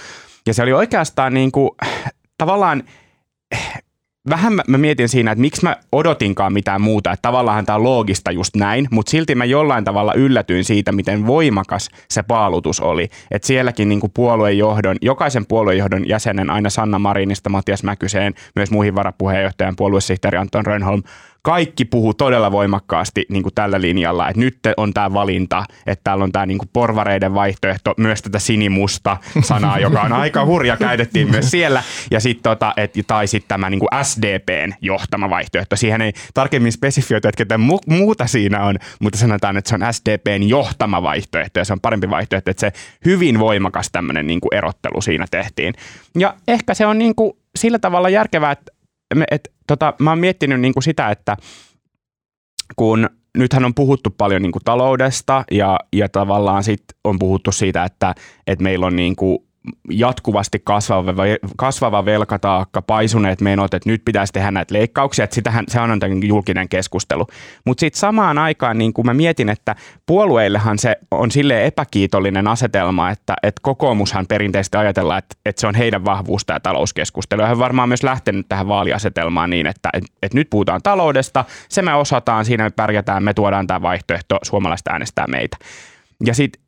[0.47, 1.69] Ja se oli oikeastaan niin kuin,
[2.37, 2.83] tavallaan–
[4.29, 7.11] vähän mä, mä mietin siinä, että miksi mä odotinkaan mitään muuta.
[7.11, 11.27] Että tavallaan tämä on loogista just näin, mutta silti mä jollain tavalla yllätyin siitä, miten
[11.27, 13.09] voimakas se paalutus oli.
[13.31, 18.95] Että sielläkin niin kuin puoluejohdon, jokaisen puoluejohdon jäsenen, aina Sanna Marinista, Matias Mäkyseen, myös muihin
[18.95, 21.03] varapuheenjohtajan puoluesihteeri Anton Rönholm,
[21.41, 26.23] kaikki puhuu todella voimakkaasti niin kuin tällä linjalla, että nyt on tämä valinta, että täällä
[26.23, 31.31] on tämä niin kuin porvareiden vaihtoehto, myös tätä sinimusta sanaa, joka on aika hurja, käytettiin
[31.31, 35.75] myös siellä, ja sit tota, et, tai sitten tämä niin kuin SDPn johtama vaihtoehto.
[35.75, 39.93] Siihen ei tarkemmin spesifioitu, että ketä mu- muuta siinä on, mutta sanotaan, että se on
[39.93, 42.71] SDPn johtama vaihtoehto, ja se on parempi vaihtoehto, että se
[43.05, 45.73] hyvin voimakas tämmöinen niin erottelu siinä tehtiin.
[46.19, 48.71] Ja ehkä se on niin kuin sillä tavalla järkevää, että
[49.31, 51.37] et, tota, mä oon miettinyt niin kuin sitä, että
[52.75, 57.83] kun nythän on puhuttu paljon niin kuin taloudesta ja, ja tavallaan sit on puhuttu siitä,
[57.83, 58.15] että,
[58.47, 59.39] että meillä on niin kuin
[59.89, 61.23] jatkuvasti kasvava,
[61.57, 66.69] kasvava velkataakka, paisuneet menot, että nyt pitäisi tehdä näitä leikkauksia, että sitähän, se on julkinen
[66.69, 67.27] keskustelu.
[67.65, 73.09] Mutta sitten samaan aikaan niin kun mä mietin, että puolueillehan se on sille epäkiitollinen asetelma,
[73.09, 77.41] että, että kokoomushan perinteisesti ajatellaan, että, että se on heidän vahvuus tämä talouskeskustelu.
[77.41, 81.93] Hän varmaan myös lähtenyt tähän vaaliasetelmaan niin, että, että, että nyt puhutaan taloudesta, se me
[81.93, 85.57] osataan, siinä me pärjätään, me tuodaan tämä vaihtoehto, suomalaiset äänestää meitä.
[86.25, 86.63] Ja sitten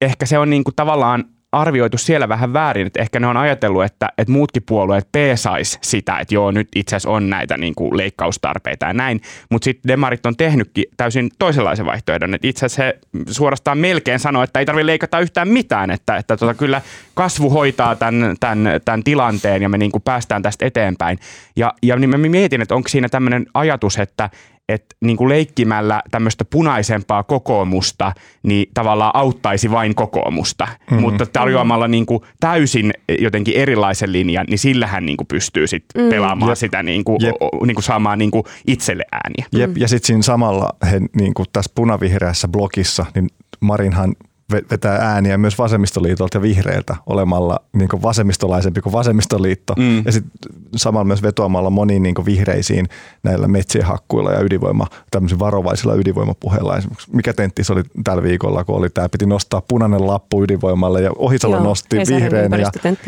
[0.00, 3.84] ehkä se on niin kuin tavallaan arvioitu siellä vähän väärin, että ehkä ne on ajatellut,
[3.84, 7.96] että, että muutkin puolueet peesais sitä, että joo, nyt itse asiassa on näitä niin kuin
[7.96, 12.98] leikkaustarpeita ja näin, mutta sitten demarit on tehnytkin täysin toisenlaisen vaihtoehdon, että itse asiassa he
[13.30, 16.82] suorastaan melkein sanoo, että ei tarvitse leikata yhtään mitään, että, että tota, kyllä
[17.14, 21.18] kasvu hoitaa tämän, tämän, tämän tilanteen ja me niin kuin päästään tästä eteenpäin.
[21.56, 24.30] Ja, ja niin mä mietin, että onko siinä tämmöinen ajatus, että,
[24.68, 30.64] että niin kuin leikkimällä tämmöistä punaisempaa kokoomusta, niin tavallaan auttaisi vain kokoomusta.
[30.64, 31.00] Mm-hmm.
[31.00, 36.08] Mutta tarjoamalla niin kuin täysin jotenkin erilaisen linjan, niin sillähän niin kuin pystyy sit mm.
[36.08, 36.58] pelaamaan Jep.
[36.58, 39.46] sitä, niin kuin, o, niin kuin saamaan niin kuin itselle ääniä.
[39.52, 39.76] Jep.
[39.76, 43.28] Ja sitten siinä samalla he, niin kuin tässä punavihreässä blogissa, niin
[43.60, 44.14] Marinhan
[44.52, 49.74] vetää ääniä myös vasemmistoliitolta ja vihreiltä olemalla niin kuin vasemmistolaisempi kuin vasemmistoliitto.
[49.78, 50.02] Mm.
[50.04, 50.32] Ja sitten
[50.76, 52.88] samalla myös vetoamalla moniin niin kuin vihreisiin
[53.22, 56.76] näillä metsien hakkuilla ja ydinvoima, tämmöisillä varovaisilla ydinvoimapuheilla.
[56.76, 61.02] Esimerkiksi mikä tentti se oli tällä viikolla, kun oli tämä piti nostaa punainen lappu ydinvoimalle
[61.02, 62.98] ja Ohisalo joo, nosti vihreän ja sitten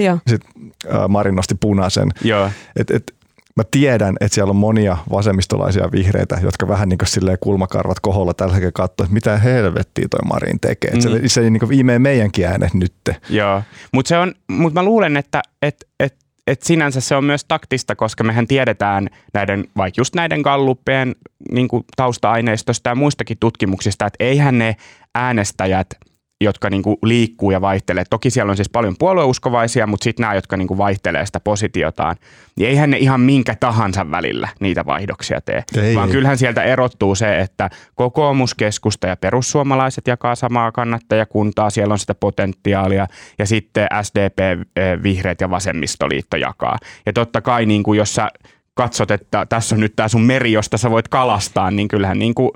[1.08, 2.08] Marin nosti punaisen.
[2.24, 2.50] Joo.
[2.76, 3.14] Et, et,
[3.56, 8.54] mä tiedän, että siellä on monia vasemmistolaisia vihreitä, jotka vähän niin kuin kulmakarvat koholla tällä
[8.54, 10.90] hetkellä katsoo, että mitä helvettiä toi Marin tekee.
[10.90, 11.00] Mm.
[11.00, 12.94] Se, se niin viimee meidänkin äänet nyt.
[13.28, 16.14] Joo, mutta mut mä luulen, että et, et,
[16.46, 21.14] et sinänsä se on myös taktista, koska mehän tiedetään näiden, vaikka just näiden galluppien
[21.50, 24.76] niin tausta-aineistosta ja muistakin tutkimuksista, että eihän ne
[25.14, 25.86] äänestäjät–
[26.40, 28.04] jotka niin kuin liikkuu ja vaihtelee.
[28.10, 32.16] Toki siellä on siis paljon puolueuskovaisia, mutta sitten nämä, jotka niin kuin vaihtelee sitä positiotaan,
[32.56, 35.64] niin eihän ne ihan minkä tahansa välillä niitä vaihdoksia tee.
[35.82, 36.12] Ei, Vaan ei.
[36.12, 42.14] kyllähän sieltä erottuu se, että kokoomus, keskusta ja perussuomalaiset jakaa samaa kannattajakuntaa, siellä on sitä
[42.14, 43.06] potentiaalia
[43.38, 44.38] ja sitten SDP,
[44.76, 46.78] eh, vihreät ja vasemmistoliitto jakaa.
[47.06, 48.30] Ja totta kai niin kuin jos sä
[48.74, 52.34] katsot, että tässä on nyt tämä sun meri, josta sä voit kalastaa, niin kyllähän niin
[52.34, 52.50] kuin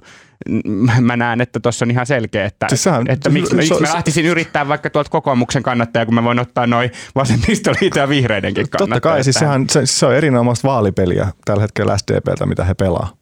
[1.01, 4.25] mä näen, että tuossa on ihan selkeä, että, siis sehän, että miksi, miksi mä lähtisin
[4.25, 9.01] yrittää vaikka tuolta kokoomuksen kannattajaa, kun mä voin ottaa noin vasemmistoliiton ja vihreidenkin kannattajia.
[9.01, 13.13] Totta kai, siis sehän, se, se on erinomaista vaalipeliä tällä hetkellä SDPltä, mitä he pelaa.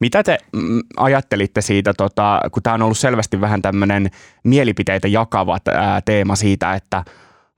[0.00, 4.10] Mitä te mm, ajattelitte siitä, tota, kun tämä on ollut selvästi vähän tämmöinen
[4.44, 7.04] mielipiteitä jakava ää, teema siitä, että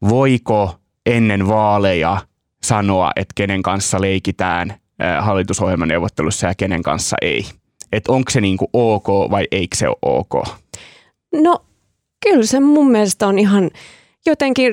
[0.09, 2.17] voiko ennen vaaleja
[2.63, 4.75] sanoa, että kenen kanssa leikitään
[5.21, 7.45] hallitusohjelman neuvottelussa ja kenen kanssa ei?
[7.97, 10.49] Että onko se niinku ok vai eikö se ole ok?
[11.35, 11.59] No
[12.25, 13.71] kyllä se mun mielestä on ihan
[14.27, 14.73] jotenkin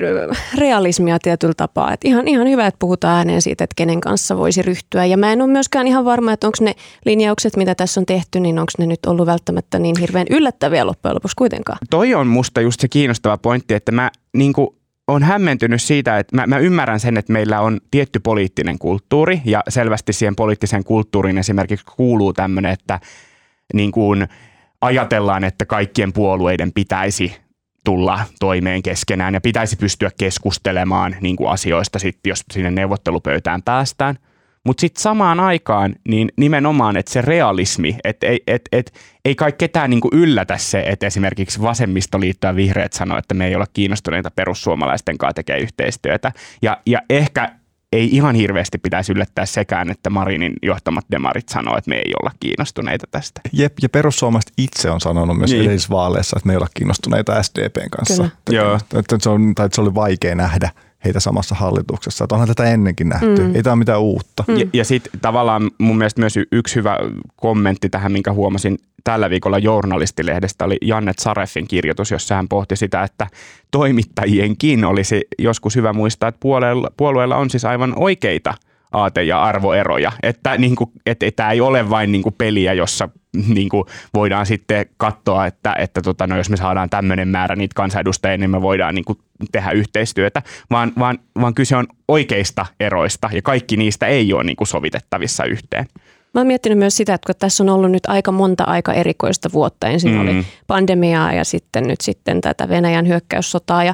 [0.58, 1.94] realismia tietyllä tapaa.
[1.94, 5.06] Että ihan, ihan hyvä, että puhutaan ääneen siitä, että kenen kanssa voisi ryhtyä.
[5.06, 8.40] Ja mä en ole myöskään ihan varma, että onko ne linjaukset, mitä tässä on tehty,
[8.40, 11.78] niin onko ne nyt ollut välttämättä niin hirveän yllättäviä loppujen lopuksi kuitenkaan.
[11.90, 14.68] Toi on musta just se kiinnostava pointti, että mä niin kuin
[15.12, 19.64] on hämmentynyt siitä, että mä, mä ymmärrän sen, että meillä on tietty poliittinen kulttuuri ja
[19.70, 23.00] selvästi siihen poliittiseen kulttuuriin esimerkiksi kuuluu tämmöinen, että
[23.74, 24.28] niin kuin
[24.82, 27.36] ajatellaan, että kaikkien puolueiden pitäisi
[27.84, 34.16] tulla toimeen keskenään ja pitäisi pystyä keskustelemaan niin kuin asioista sitten, jos sinne neuvottelupöytään päästään–
[34.66, 38.94] mutta sitten samaan aikaan niin nimenomaan, että se realismi, että ei, et, et,
[39.26, 43.56] ei kai ketään niinku yllätä se, että esimerkiksi vasemmistoliitto ja vihreät sanoo, että me ei
[43.56, 46.32] olla kiinnostuneita perussuomalaisten kanssa tekee yhteistyötä.
[46.62, 47.56] Ja, ja ehkä
[47.92, 52.32] ei ihan hirveästi pitäisi yllättää sekään, että Marinin johtamat demarit sanoo, että me ei olla
[52.40, 53.42] kiinnostuneita tästä.
[53.54, 55.62] Jep, ja perussuomalaiset itse on sanonut myös niin.
[55.62, 58.30] edellisvaaleissa, että me ei olla kiinnostuneita SDPn kanssa.
[58.46, 58.62] Kyllä.
[58.62, 58.76] Joo.
[58.76, 60.72] Että se, on, tai että se oli vaikea nähdä
[61.06, 62.24] heitä samassa hallituksessa.
[62.24, 63.44] Että onhan tätä ennenkin nähty.
[63.44, 63.56] Mm.
[63.56, 64.44] Ei tämä ole mitään uutta.
[64.48, 64.58] Mm.
[64.58, 66.98] Ja, ja sitten tavallaan mun mielestä myös yksi hyvä
[67.36, 73.04] kommentti tähän, minkä huomasin tällä viikolla journalistilehdestä, oli Jannet Sarefin kirjoitus, jossa hän pohti sitä,
[73.04, 73.28] että
[73.72, 78.54] toimittajienkin olisi joskus hyvä muistaa, että puolueella, puolueella on siis aivan oikeita–
[78.92, 80.12] aate- ja arvoeroja.
[80.24, 83.10] Että niin kuin, et, et, tämä ei ole vain niin kuin peliä, jossa
[83.48, 87.74] niin kuin voidaan sitten katsoa, että, että tota, no, jos me saadaan tämmöinen määrä niitä
[87.76, 89.20] kansanedustajia, niin me voidaan niin kuin
[89.52, 94.56] tehdä yhteistyötä, vaan, vaan, vaan kyse on oikeista eroista ja kaikki niistä ei ole niin
[94.56, 95.86] kuin sovitettavissa yhteen.
[96.34, 99.50] Mä oon miettinyt myös sitä, että kun tässä on ollut nyt aika monta aika erikoista
[99.54, 99.88] vuotta.
[99.88, 100.22] Ensin mm.
[100.22, 103.94] oli pandemiaa ja sitten nyt sitten tätä Venäjän hyökkäyssotaa ja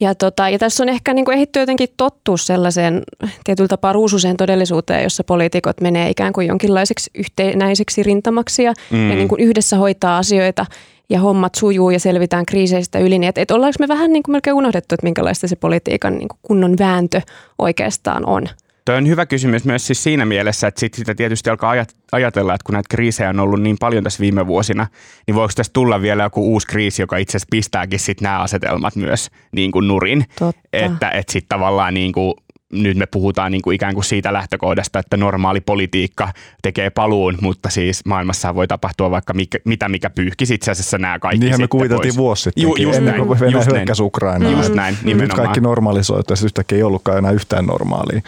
[0.00, 3.02] ja, tota, ja tässä on ehkä niin kuin ehditty jotenkin tottua sellaiseen
[3.44, 9.10] tietyllä tapaa ruususeen todellisuuteen, jossa poliitikot menee ikään kuin jonkinlaiseksi yhtenäiseksi rintamaksi ja, mm.
[9.10, 10.66] ja niin kuin yhdessä hoitaa asioita
[11.10, 13.18] ja hommat sujuu ja selvitään kriiseistä yli.
[13.18, 16.28] Niin et, et ollaanko me vähän niin kuin melkein unohdettu, että minkälaista se politiikan niin
[16.28, 17.20] kuin kunnon vääntö
[17.58, 18.48] oikeastaan on?
[18.88, 21.74] Tuo on hyvä kysymys myös siis siinä mielessä, että sit sitä tietysti alkaa
[22.12, 24.86] ajatella, että kun näitä kriisejä on ollut niin paljon tässä viime vuosina,
[25.26, 28.96] niin voiko tässä tulla vielä joku uusi kriisi, joka itse asiassa pistääkin sitten nämä asetelmat
[28.96, 30.24] myös niin kuin nurin.
[30.38, 30.60] Totta.
[30.72, 32.34] Että, että sitten tavallaan niin kuin
[32.72, 37.70] nyt me puhutaan niin kuin ikään kuin siitä lähtökohdasta, että normaali politiikka tekee paluun, mutta
[37.70, 41.68] siis maailmassa voi tapahtua vaikka mikä, mitä, mikä pyyhkisi itse asiassa nämä kaikki Niinhän me
[41.68, 42.18] kuviteltiin pois.
[42.18, 44.56] vuosi sitten, Ju, just ennen kuin Venäjä hyökkäsi Ukrainaan.
[44.56, 45.28] Just näin, nimenomaan.
[45.28, 48.20] Nyt kaikki normalisoitu ja yhtäkkiä ei ollutkaan enää yhtään normaalia.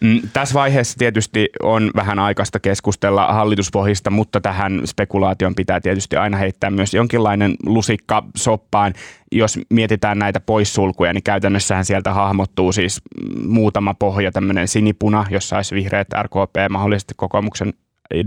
[0.00, 6.36] Mm, tässä vaiheessa tietysti on vähän aikaista keskustella hallituspohjista, mutta tähän spekulaation pitää tietysti aina
[6.36, 8.94] heittää myös jonkinlainen lusikka soppaan.
[9.32, 13.02] Jos mietitään näitä poissulkuja, niin käytännössähän sieltä hahmottuu siis
[13.44, 17.72] muutama pohja, tämmöinen sinipuna, jossa olisi vihreät, RKP, mahdollisesti kokoomuksen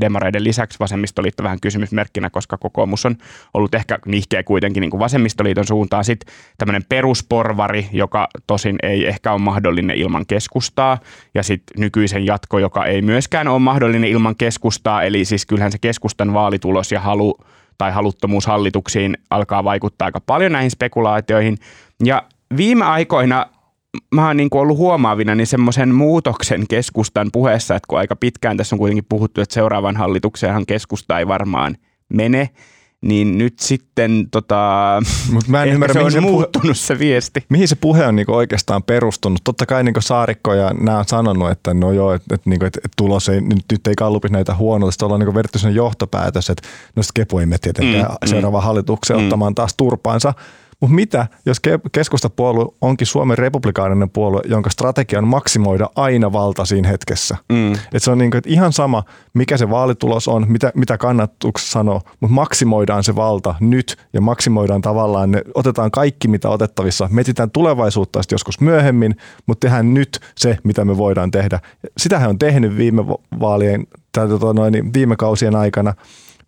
[0.02, 3.16] demareiden lisäksi vasemmistoliitto vähän kysymysmerkkinä, koska kokoomus on
[3.54, 6.04] ollut ehkä nihkeä kuitenkin niin kuin vasemmistoliiton suuntaan.
[6.04, 10.98] Sitten tämmöinen perusporvari, joka tosin ei ehkä ole mahdollinen ilman keskustaa,
[11.34, 15.78] ja sitten nykyisen jatko, joka ei myöskään ole mahdollinen ilman keskustaa, eli siis kyllähän se
[15.78, 17.38] keskustan vaalitulos ja halu
[17.78, 21.58] tai haluttomuus hallituksiin alkaa vaikuttaa aika paljon näihin spekulaatioihin.
[22.04, 22.24] Ja
[22.58, 23.46] viime aikoina
[24.12, 28.76] mä oon niin ollut huomaavina niin semmoisen muutoksen keskustan puheessa, että kun aika pitkään tässä
[28.76, 31.78] on kuitenkin puhuttu, että seuraavan hallitukseenhan keskusta ei varmaan
[32.10, 32.50] mene,
[33.02, 35.02] niin nyt sitten tota,
[35.34, 37.46] Mut mä en ymmärrä, se on se muuttunut se viesti.
[37.50, 39.42] Mihin se puhe on niinku oikeastaan perustunut?
[39.44, 42.78] Totta kai niinku Saarikko ja nämä on sanonut, että no joo, että et, niinku, et,
[42.86, 44.92] et tulos ei, nyt, nyt ei kallupisi näitä huonoa.
[44.92, 48.28] Sitten ollaan niinku vedetty sen johtopäätös, että no sitten Kepu ei me tietenkään mm, mm.
[48.28, 49.26] seuraava mm, hallitukseen mm.
[49.26, 50.34] ottamaan taas turpaansa.
[50.82, 51.58] Mutta mitä, jos
[51.92, 57.38] keskustapuolue onkin Suomen republikaaninen puolue, jonka strategia on maksimoida aina valta siinä hetkessä?
[57.52, 57.74] Mm.
[57.74, 62.02] Et se on niinku, et ihan sama, mikä se vaalitulos on, mitä, mitä kannatuksessa sanoo,
[62.20, 67.10] mutta maksimoidaan se valta nyt ja maksimoidaan tavallaan, ne, otetaan kaikki mitä otettavissa.
[67.12, 69.16] Mietitään tulevaisuutta sitten joskus myöhemmin,
[69.46, 71.60] mutta tehdään nyt se, mitä me voidaan tehdä.
[71.98, 73.06] Sitähän on tehnyt viime
[73.40, 75.94] vaalien tai tota noin, viime kausien aikana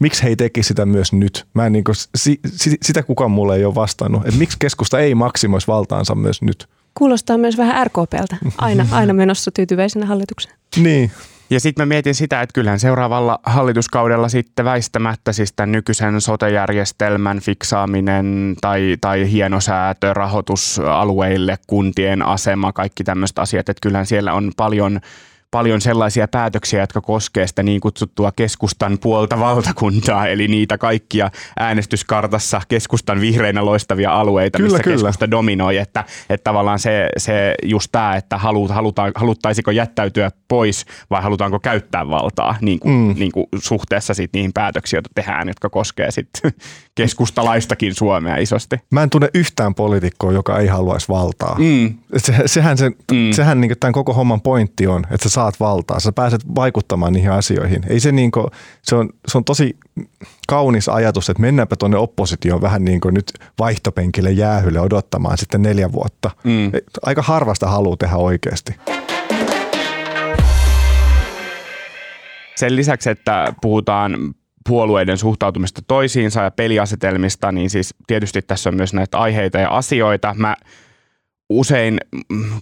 [0.04, 1.46] miksi he ei teki sitä myös nyt?
[1.54, 4.26] Mä en niin kuin, si, si, sitä kukaan mulle ei ole vastannut.
[4.26, 6.70] Että miksi keskusta ei maksimoisi valtaansa myös nyt?
[6.94, 8.38] Kuulostaa myös vähän RKPltä.
[8.58, 10.56] Aina, aina menossa tyytyväisenä hallitukseen.
[10.78, 11.12] Niin.
[11.50, 17.39] Ja sitten mä mietin sitä, että kyllähän seuraavalla hallituskaudella sitten väistämättä siis tämän nykyisen sotejärjestelmän
[17.39, 25.00] fiksaaminen tai, tai hienosäätö, rahoitusalueille, kuntien asema, kaikki tämmöiset asiat, että kyllähän siellä on paljon–
[25.54, 32.62] paljon sellaisia päätöksiä, jotka koskee sitä niin kutsuttua keskustan puolta valtakuntaa, eli niitä kaikkia äänestyskartassa
[32.68, 34.96] keskustan vihreinä loistavia alueita, kyllä, missä kyllä.
[34.96, 40.86] keskusta dominoi, että, että tavallaan se, se just tämä, että halut, halutaan, haluttaisiko jättäytyä pois
[41.10, 43.16] vai halutaanko käyttää valtaa niin kuin, mm.
[43.20, 46.52] niin kuin suhteessa sit niihin päätöksiin, joita tehdään, jotka koskee sitten
[46.96, 48.76] keskustalaistakin Suomea isosti.
[48.89, 51.56] Mä en tunne yhtään poliitikkoa, joka ei haluaisi valtaa.
[51.60, 51.94] Mm.
[52.18, 53.32] Se, sehän, se, mm.
[53.32, 57.32] sehän niin tämän koko homman pointti on, että sä saat valtaa, sä pääset vaikuttamaan niihin
[57.32, 57.84] asioihin.
[57.88, 58.48] Ei se, niin kuin,
[58.82, 59.78] se, on, se on tosi
[60.48, 65.92] kaunis ajatus, että mennäänpä tuonne oppositioon vähän niin kuin nyt vaihtopenkille jäähylle odottamaan sitten neljä
[65.92, 66.32] vuotta.
[66.44, 66.72] Mm.
[67.02, 68.76] Aika harvasta haluaa tehdä oikeasti.
[72.63, 74.36] Sen lisäksi, että puhutaan
[74.69, 80.36] puolueiden suhtautumista toisiinsa ja peliasetelmista, niin siis tietysti tässä on myös näitä aiheita ja asioita.
[80.38, 80.56] Mä
[81.60, 81.98] usein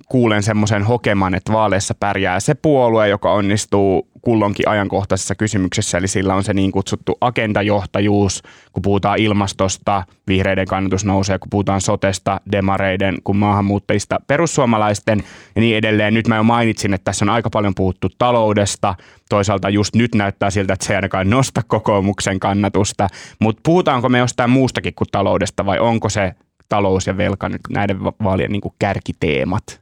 [0.09, 6.35] kuulen semmoisen hokeman, että vaaleissa pärjää se puolue, joka onnistuu kullonkin ajankohtaisessa kysymyksessä, eli sillä
[6.35, 13.17] on se niin kutsuttu agendajohtajuus, kun puhutaan ilmastosta, vihreiden kannatus nousee, kun puhutaan sotesta, demareiden,
[13.23, 15.23] kun maahanmuuttajista, perussuomalaisten
[15.55, 16.13] ja niin edelleen.
[16.13, 18.95] Nyt mä jo mainitsin, että tässä on aika paljon puhuttu taloudesta,
[19.29, 23.07] toisaalta just nyt näyttää siltä, että se ei ainakaan nosta kokoomuksen kannatusta,
[23.39, 26.33] mutta puhutaanko me jostain muustakin kuin taloudesta vai onko se
[26.71, 29.81] talous ja velka nyt näiden vaalien niin kuin kärkiteemat?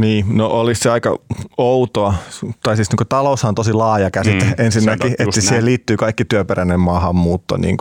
[0.00, 1.18] Niin, no olisi se aika
[1.58, 2.14] outoa,
[2.62, 6.24] tai siis niin taloushan on tosi laaja käsite mm, ensinnäkin, että siis siihen liittyy kaikki
[6.24, 7.76] työperäinen maahanmuutto, niin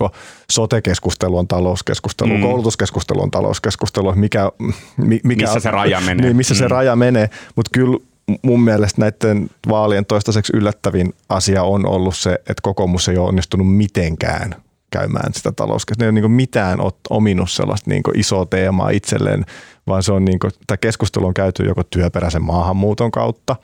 [0.51, 2.41] sote-keskustelu on talouskeskustelu, mm.
[2.41, 4.51] koulutuskeskustelu on talouskeskustelu, mikä,
[4.97, 6.25] mikä, missä se raja menee.
[6.25, 6.57] Niin, missä mm.
[6.57, 7.97] se raja menee, mutta kyllä
[8.41, 13.75] mun mielestä näiden vaalien toistaiseksi yllättävin asia on ollut se, että kokoomus ei ole onnistunut
[13.75, 14.55] mitenkään
[14.91, 16.11] käymään sitä talouskeskustelua.
[16.11, 19.45] Ne ei ole niin mitään ominut sellaista niin isoa teemaa itselleen,
[19.87, 23.55] vaan se on niin kuin, tämä keskustelu on käyty joko työperäisen maahanmuuton kautta,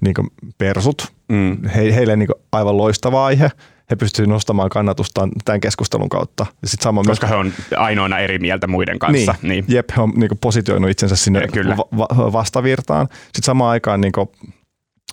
[0.00, 1.68] niin kuin persut, mm.
[1.68, 3.50] he, heille niin aivan loistava aihe,
[3.90, 6.46] he pystyvät nostamaan kannatustaan tämän keskustelun kautta.
[6.62, 9.34] Ja sit sama Koska myös, he on ainoana eri mieltä muiden kanssa.
[9.42, 9.64] Niin, niin.
[9.68, 11.76] jep, he on niin positioinut itsensä sinne kyllä.
[11.76, 13.08] Va- va- vastavirtaan.
[13.22, 14.28] Sitten samaan aikaan niin kuin,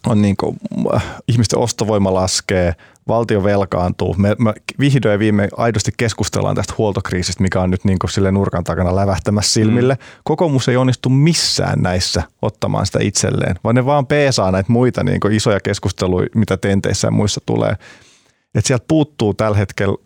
[0.08, 0.58] on niin kuin,
[0.96, 2.76] äh, ihmisten ostovoima laskee,
[3.08, 4.16] valtio velkaantuu.
[4.18, 8.32] Me, me vihdoin ja viime aidosti keskustellaan tästä huoltokriisistä, mikä on nyt niin kuin sille
[8.32, 9.94] nurkan takana lävähtämässä silmille.
[9.94, 10.00] Mm.
[10.24, 15.20] Kokoomus ei onnistu missään näissä ottamaan sitä itselleen, vaan ne vaan peesaa näitä muita niin
[15.20, 17.76] kuin isoja keskusteluja, mitä tenteissä ja muissa tulee.
[18.56, 19.98] Et sieltä puuttuu tällä hetkellä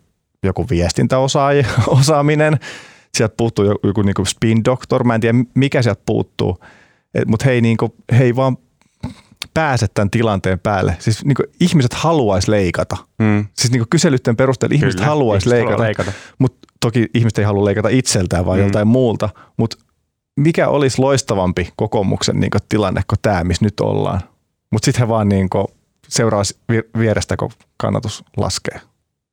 [0.42, 2.58] joku viestintäosaaminen,
[3.16, 6.58] sieltä puuttuu joku, joku niin kuin spin doctor, mä en tiedä mikä sieltä puuttuu,
[7.26, 8.56] mutta he ei, niin kuin, he ei vaan
[9.54, 10.96] pääse tämän tilanteen päälle.
[10.98, 12.96] Siis niin kuin ihmiset haluaisi leikata.
[13.18, 13.46] Mm.
[13.58, 16.12] Siis niin kuin kyselytten perusteella ihmiset haluaisi leikata, leikata.
[16.38, 18.62] mutta toki ihmiset ei halua leikata itseltään vai mm.
[18.62, 19.28] joltain muulta.
[19.56, 19.76] Mutta
[20.40, 24.20] mikä olisi loistavampi kokoomuksen niin tilanne kuin tämä, missä nyt ollaan.
[24.72, 25.48] Mutta sitten he vaan niin
[26.08, 26.42] seuraa
[26.98, 28.80] vierestä, kun kannatus laskee.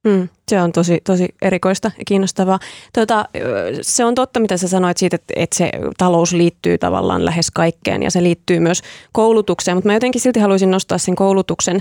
[0.04, 2.60] Mm, se on tosi, tosi erikoista ja kiinnostavaa.
[2.94, 3.26] Tota,
[3.82, 8.04] se on totta, mitä sä sanoit siitä, että, että se talous liittyy tavallaan lähes kaikkeen
[8.04, 11.80] ja se liittyy myös koulutukseen, mutta mä jotenkin silti haluaisin nostaa sen koulutuksen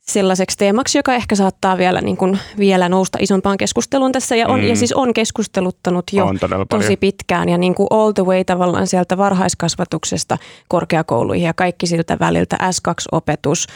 [0.00, 4.60] sellaiseksi teemaksi, joka ehkä saattaa vielä, niin kuin, vielä nousta isompaan keskusteluun tässä ja, on,
[4.60, 4.66] mm.
[4.66, 8.86] ja siis on keskusteluttanut jo on tosi pitkään ja niin kuin all the way tavallaan
[8.86, 13.66] sieltä varhaiskasvatuksesta korkeakouluihin ja kaikki siltä väliltä S2-opetus–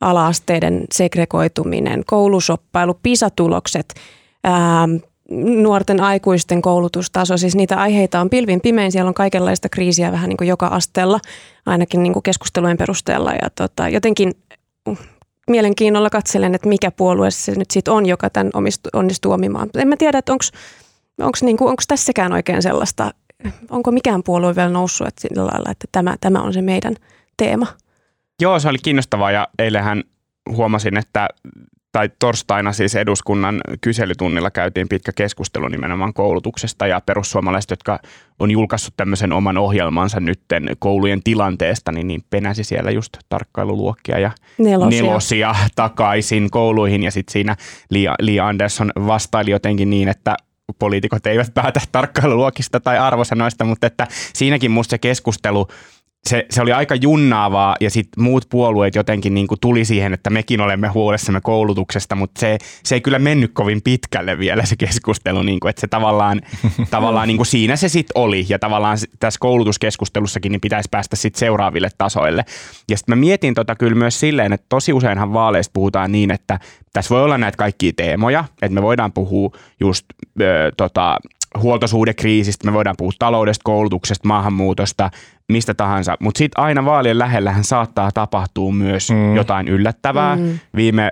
[0.00, 3.94] alaasteiden segregoituminen, koulusoppailu, pisatulokset,
[4.44, 4.88] ää,
[5.30, 10.36] nuorten aikuisten koulutustaso, siis niitä aiheita on pilvin pimein, siellä on kaikenlaista kriisiä vähän niin
[10.36, 11.20] kuin joka asteella,
[11.66, 14.32] ainakin niin kuin keskustelujen perusteella ja tota, jotenkin
[14.88, 14.98] uh,
[15.50, 19.70] mielenkiinnolla katselen, että mikä puolue se nyt sitten on, joka tämän omistu, onnistuu omimaan.
[19.74, 23.10] En mä tiedä, että onko niin kuin, tässäkään oikein sellaista,
[23.70, 26.96] onko mikään puolue vielä noussut että sillä lailla, että tämä, tämä on se meidän
[27.36, 27.66] teema.
[28.42, 30.04] Joo, se oli kiinnostavaa ja eilähän
[30.50, 31.28] huomasin, että
[31.94, 37.98] tai torstaina siis eduskunnan kyselytunnilla käytiin pitkä keskustelu nimenomaan koulutuksesta ja perussuomalaiset, jotka
[38.38, 44.30] on julkaissut tämmöisen oman ohjelmansa nytten koulujen tilanteesta, niin, niin penäsi siellä just tarkkailuluokkia ja
[44.58, 47.02] nelosia, nelosia takaisin kouluihin.
[47.02, 47.56] Ja sitten siinä
[47.90, 50.36] Li, Li Andersson vastaili jotenkin niin, että
[50.78, 55.68] poliitikot eivät päätä tarkkailuluokista tai arvosanoista, mutta että siinäkin musta se keskustelu
[56.28, 60.30] se, se oli aika junnaavaa ja sitten muut puolueet jotenkin niin kuin tuli siihen, että
[60.30, 65.42] mekin olemme huolessamme koulutuksesta, mutta se, se ei kyllä mennyt kovin pitkälle vielä se keskustelu,
[65.42, 66.40] niin kuin, että se tavallaan,
[66.90, 71.38] tavallaan niin kuin siinä se sitten oli ja tavallaan tässä koulutuskeskustelussakin niin pitäisi päästä sitten
[71.38, 72.44] seuraaville tasoille.
[72.90, 76.58] Ja sitten mä mietin tota kyllä myös silleen, että tosi useinhan vaaleista puhutaan niin, että
[76.92, 80.04] tässä voi olla näitä kaikkia teemoja, että me voidaan puhua just
[80.40, 81.18] ö, tota,
[81.58, 85.10] huoltosuhdekriisistä, me voidaan puhua taloudesta, koulutuksesta, maahanmuutosta,
[85.48, 89.36] mistä tahansa, mutta sitten aina vaalien lähellähän saattaa tapahtua myös mm.
[89.36, 90.36] jotain yllättävää.
[90.36, 90.58] Mm.
[90.76, 91.10] Viime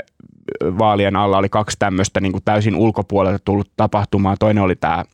[0.65, 4.37] vaalien alla oli kaksi tämmöistä niin kuin täysin ulkopuolelta tullut tapahtumaa.
[4.37, 5.05] Toinen oli tämä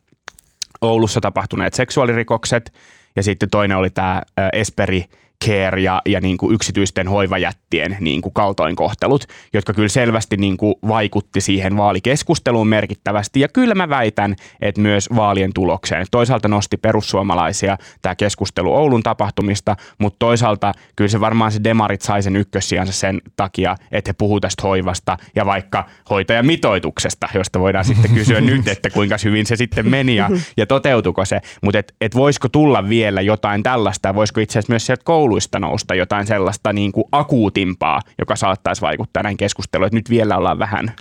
[0.81, 2.73] Oulussa tapahtuneet seksuaalirikokset
[3.15, 4.21] ja sitten toinen oli tämä
[4.53, 5.05] Esperi
[5.45, 10.75] care ja, ja niin kuin yksityisten hoivajättien niin kuin kaltoinkohtelut, jotka kyllä selvästi niin kuin
[10.87, 13.39] vaikutti siihen vaalikeskusteluun merkittävästi.
[13.39, 16.05] Ja kyllä mä väitän, että myös vaalien tulokseen.
[16.11, 22.23] Toisaalta nosti perussuomalaisia tämä keskustelu Oulun tapahtumista, mutta toisaalta kyllä se varmaan se demarit sai
[22.23, 28.11] sen ykkössijansa sen takia, että he puhuu tästä hoivasta ja vaikka hoitajamitoituksesta, josta voidaan sitten
[28.11, 31.41] kysyä nyt, että kuinka hyvin se sitten meni ja, ja toteutuko se.
[31.61, 35.59] Mutta et, et voisiko tulla vielä jotain tällaista, voisiko itse asiassa myös sieltä koulusta kouluista
[35.59, 40.59] nousta jotain sellaista niin kuin akuutimpaa, joka saattaisi vaikuttaa näin keskusteluun, että nyt vielä ollaan
[40.59, 40.91] vähän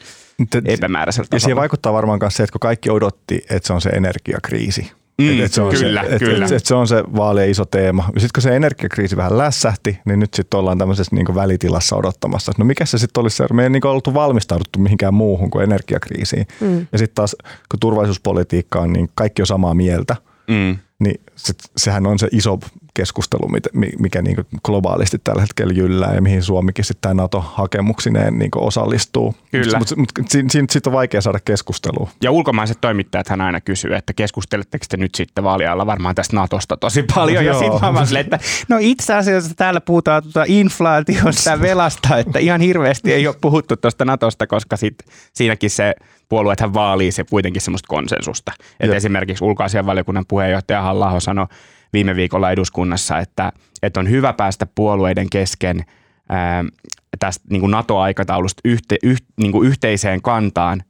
[0.64, 1.37] epämääräisellä tasolla.
[1.37, 4.93] Ja siihen vaikuttaa varmaan myös se, että kun kaikki odotti, että se on se energiakriisi.
[5.19, 6.45] Mm, et, et se on kyllä, se, kyllä.
[6.45, 8.05] Et, et se on se vaalien iso teema.
[8.05, 12.53] Sitten kun se energiakriisi vähän lässähti, niin nyt sitten ollaan tämmöisessä niin välitilassa odottamassa.
[12.59, 16.47] No mikä se sitten olisi se, me ei niin oltu valmistauduttu mihinkään muuhun kuin energiakriisiin.
[16.61, 16.87] Mm.
[16.93, 17.37] Ja sitten taas
[17.69, 20.17] kun turvallisuuspolitiikka on, niin kaikki on samaa mieltä.
[20.49, 22.59] Mm niin se, sehän on se iso
[22.94, 23.51] keskustelu,
[23.98, 29.35] mikä niin globaalisti tällä hetkellä jyllää ja mihin Suomikin sitten NATO-hakemuksineen niin osallistuu.
[29.51, 29.79] Kyllä.
[29.79, 32.11] Mutta mut, siinä, siinä sit on vaikea saada keskustelua.
[32.22, 36.77] Ja ulkomaiset toimittajat hän aina kysyy, että keskusteletteko te nyt sitten vaalialla varmaan tästä NATOsta
[36.77, 37.44] tosi paljon.
[37.44, 42.38] ja sitten mä silleen, että no itse asiassa täällä puhutaan tuota inflaatiosta ja velasta, että
[42.38, 44.94] ihan hirveästi ei ole puhuttu tuosta NATOsta, koska sit
[45.33, 45.94] siinäkin se
[46.29, 48.53] puolueethan vaalii se kuitenkin semmoista konsensusta.
[48.81, 51.47] Että esimerkiksi ulkoasianvaliokunnan puheenjohtaja halla sanoi
[51.93, 55.85] viime viikolla eduskunnassa, että, että on hyvä päästä puolueiden kesken
[56.29, 56.64] ää,
[57.19, 60.83] tästä niin kuin NATO-aikataulusta yhte, yh, niin kuin yhteiseen kantaan,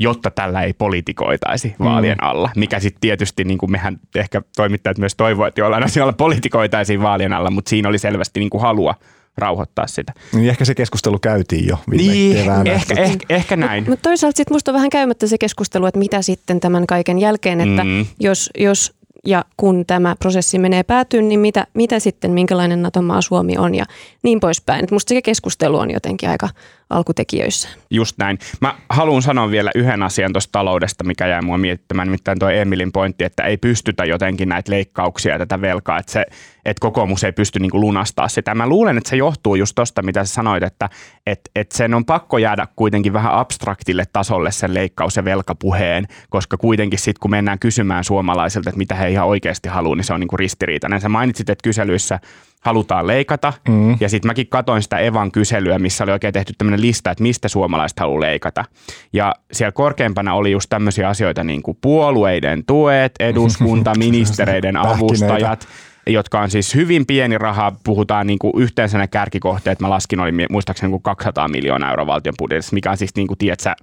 [0.00, 2.28] jotta tällä ei politikoitaisi vaalien mm.
[2.28, 2.50] alla.
[2.56, 7.32] Mikä sitten tietysti, niin kuin mehän ehkä toimittajat myös toivoivat, että jollain asialla politikoitaisiin vaalien
[7.32, 8.94] alla, mutta siinä oli selvästi niin kuin halua
[9.38, 10.12] rauhoittaa sitä.
[10.32, 12.72] Niin ehkä se keskustelu käytiin jo viime niin, keväänä.
[12.72, 13.82] Ehkä, ehkä, ehkä näin.
[13.82, 17.18] Mutta mut toisaalta sitten musta on vähän käymättä se keskustelu, että mitä sitten tämän kaiken
[17.18, 18.06] jälkeen, että mm.
[18.20, 18.94] jos, jos
[19.26, 23.84] ja kun tämä prosessi menee päätyyn, niin mitä, mitä sitten, minkälainen NATO-maa Suomi on ja
[24.22, 24.86] niin poispäin.
[24.90, 26.48] Musta se keskustelu on jotenkin aika
[26.92, 27.68] alkutekijöissä.
[27.90, 28.38] Just näin.
[28.60, 32.92] Mä haluan sanoa vielä yhden asian tuosta taloudesta, mikä jäi mua miettimään, nimittäin tuo Emilin
[32.92, 36.26] pointti, että ei pystytä jotenkin näitä leikkauksia ja tätä velkaa, että, se,
[36.64, 38.54] että kokoomus ei pysty niinku lunastaa sitä.
[38.54, 40.88] Mä luulen, että se johtuu just tuosta, mitä sä sanoit, että
[41.26, 46.56] et, et sen on pakko jäädä kuitenkin vähän abstraktille tasolle sen leikkaus- ja velkapuheen, koska
[46.56, 50.20] kuitenkin sitten kun mennään kysymään suomalaisilta, että mitä he ihan oikeasti haluaa, niin se on
[50.20, 51.00] niinku ristiriitainen.
[51.00, 52.18] Sä mainitsit, että kyselyissä
[52.62, 53.52] halutaan leikata.
[53.68, 53.96] Mm.
[54.00, 57.48] Ja sitten mäkin katoin sitä Evan kyselyä, missä oli oikein tehty tämmöinen lista, että mistä
[57.48, 58.64] suomalaiset haluaa leikata.
[59.12, 65.68] Ja siellä korkeimpana oli just tämmöisiä asioita niin kuin puolueiden tuet, eduskunta, ministereiden avustajat,
[66.06, 67.72] jotka on siis hyvin pieni raha.
[67.84, 69.80] Puhutaan niin kuin yhteensä ne kärkikohteet.
[69.80, 73.26] Mä laskin, oli muistaakseni niin kuin 200 miljoonaa euroa valtion budjetissa, mikä on siis niin
[73.26, 73.74] kuin, tiedätkö,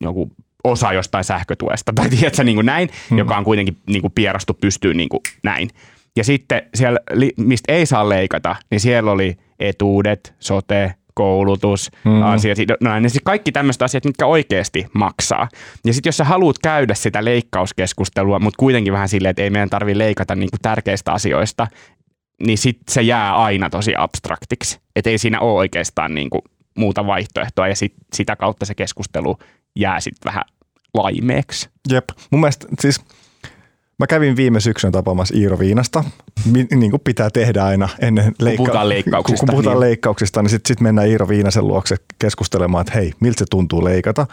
[0.00, 0.30] joku
[0.64, 3.18] osa jostain sähkötuesta tai tiedätkö, niin kuin näin, hmm.
[3.18, 5.70] joka on kuitenkin niin kuin pierastu pystyyn niin kuin näin.
[6.18, 6.98] Ja sitten siellä,
[7.36, 12.22] mistä ei saa leikata, niin siellä oli etuudet, sote, koulutus, mm.
[12.22, 15.48] asiat, no, niin kaikki tämmöiset asiat, mitkä oikeasti maksaa.
[15.86, 19.70] Ja sitten jos sä haluat käydä sitä leikkauskeskustelua, mutta kuitenkin vähän silleen, että ei meidän
[19.70, 21.66] tarvitse leikata niin kuin tärkeistä asioista,
[22.46, 24.80] niin sitten se jää aina tosi abstraktiksi.
[24.96, 26.42] Että ei siinä ole oikeastaan niin kuin
[26.76, 29.38] muuta vaihtoehtoa ja sit, sitä kautta se keskustelu
[29.76, 30.44] jää sitten vähän
[30.94, 31.68] laimeeksi.
[31.92, 32.04] Jep.
[32.30, 33.00] Mun mielestä siis–
[33.98, 36.04] Mä kävin viime syksyn tapaamassa Iiro Viinasta,
[36.74, 39.46] niin kuin pitää tehdä aina ennen leikka- kun puhutaan leikkauksista.
[39.46, 39.80] Kun puhutaan niin.
[39.80, 44.26] leikkauksista, niin sitten sit mennään Iiro Viinasen luokse keskustelemaan, että hei, miltä se tuntuu leikata.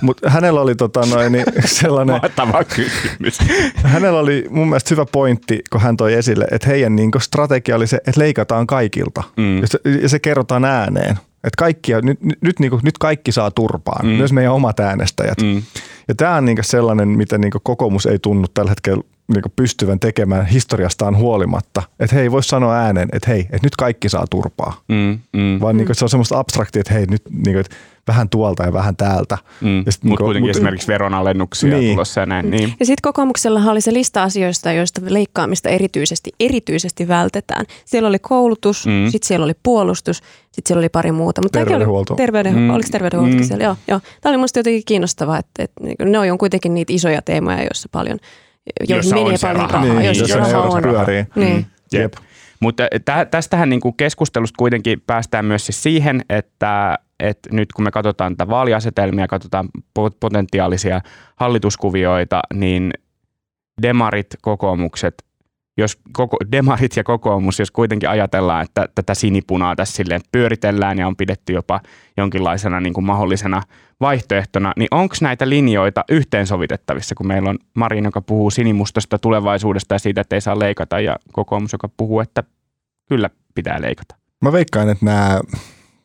[0.00, 2.20] Mutta hänellä oli tota noin, niin sellainen...
[2.22, 3.38] Mahtava kysymys.
[3.74, 7.86] hänellä oli mun mielestä hyvä pointti, kun hän toi esille, että heidän niin strategia oli
[7.86, 9.22] se, että leikataan kaikilta.
[9.36, 9.60] Mm.
[9.60, 11.18] Ja, se, ja se kerrotaan ääneen.
[11.44, 14.12] Että kaikkia, nyt, nyt, niin kuin, nyt kaikki saa turpaan, mm.
[14.12, 15.40] myös meidän omat äänestäjät.
[15.42, 15.62] Mm.
[16.08, 20.46] Ja tämä on niin sellainen, mitä niin kokoomus ei tunnu tällä hetkellä niin pystyvän tekemään
[20.46, 21.82] historiastaan huolimatta.
[22.00, 24.80] Että he ei voi sanoa ääneen, että hei, että nyt kaikki saa turpaa.
[24.88, 25.60] Mm, mm.
[25.60, 28.62] Vaan niin kuin, se on semmoista abstraktia, että hei, nyt niin kuin, että vähän tuolta
[28.62, 29.38] ja vähän täältä.
[29.60, 29.68] Mm.
[29.68, 31.94] Mutta niin kuitenkin mut, esimerkiksi veronalennuksia niin.
[31.94, 32.50] tulossa ja näin.
[32.50, 32.74] Niin.
[32.80, 37.66] Ja sitten kokoomuksella oli se lista asioista, joista leikkaamista erityisesti, erityisesti vältetään.
[37.84, 39.10] Siellä oli koulutus, mm.
[39.10, 41.42] sitten siellä oli puolustus, sitten siellä oli pari muuta.
[41.42, 42.14] Mutta terveydenhuolto.
[42.14, 42.70] Terveyden, mm.
[42.70, 43.44] Oliko terveydenhuolto mm.
[43.44, 43.64] siellä?
[43.64, 44.00] Joo, joo.
[44.20, 47.88] Tämä oli minusta jotenkin kiinnostavaa, että, että, että ne on kuitenkin niitä isoja teemoja, joissa
[47.92, 48.18] paljon–
[48.88, 49.84] joihin menee paljon rahaa.
[49.84, 50.82] Niin, jos, jos raha on.
[50.82, 51.24] Pyörii.
[51.34, 51.56] Niin.
[51.56, 51.64] Mm.
[51.92, 52.12] Jep.
[52.60, 57.90] Mutta tä, tästähän niinku keskustelusta kuitenkin päästään myös siis siihen, että, että nyt kun me
[57.90, 59.68] katsotaan tätä vaaliasetelmia, katsotaan
[60.20, 61.00] potentiaalisia
[61.36, 62.92] hallituskuvioita, niin
[63.82, 65.14] demarit, kokoomukset
[65.76, 71.06] jos koko, demarit ja kokoomus, jos kuitenkin ajatellaan, että tätä sinipunaa tässä silleen pyöritellään ja
[71.06, 71.80] on pidetty jopa
[72.16, 73.62] jonkinlaisena niin kuin mahdollisena
[74.00, 79.98] vaihtoehtona, niin onko näitä linjoita yhteensovitettavissa, kun meillä on Marin, joka puhuu sinimustasta tulevaisuudesta ja
[79.98, 82.42] siitä, että ei saa leikata, ja kokoomus, joka puhuu, että
[83.08, 84.14] kyllä pitää leikata?
[84.40, 85.40] Mä veikkaan, että nämä,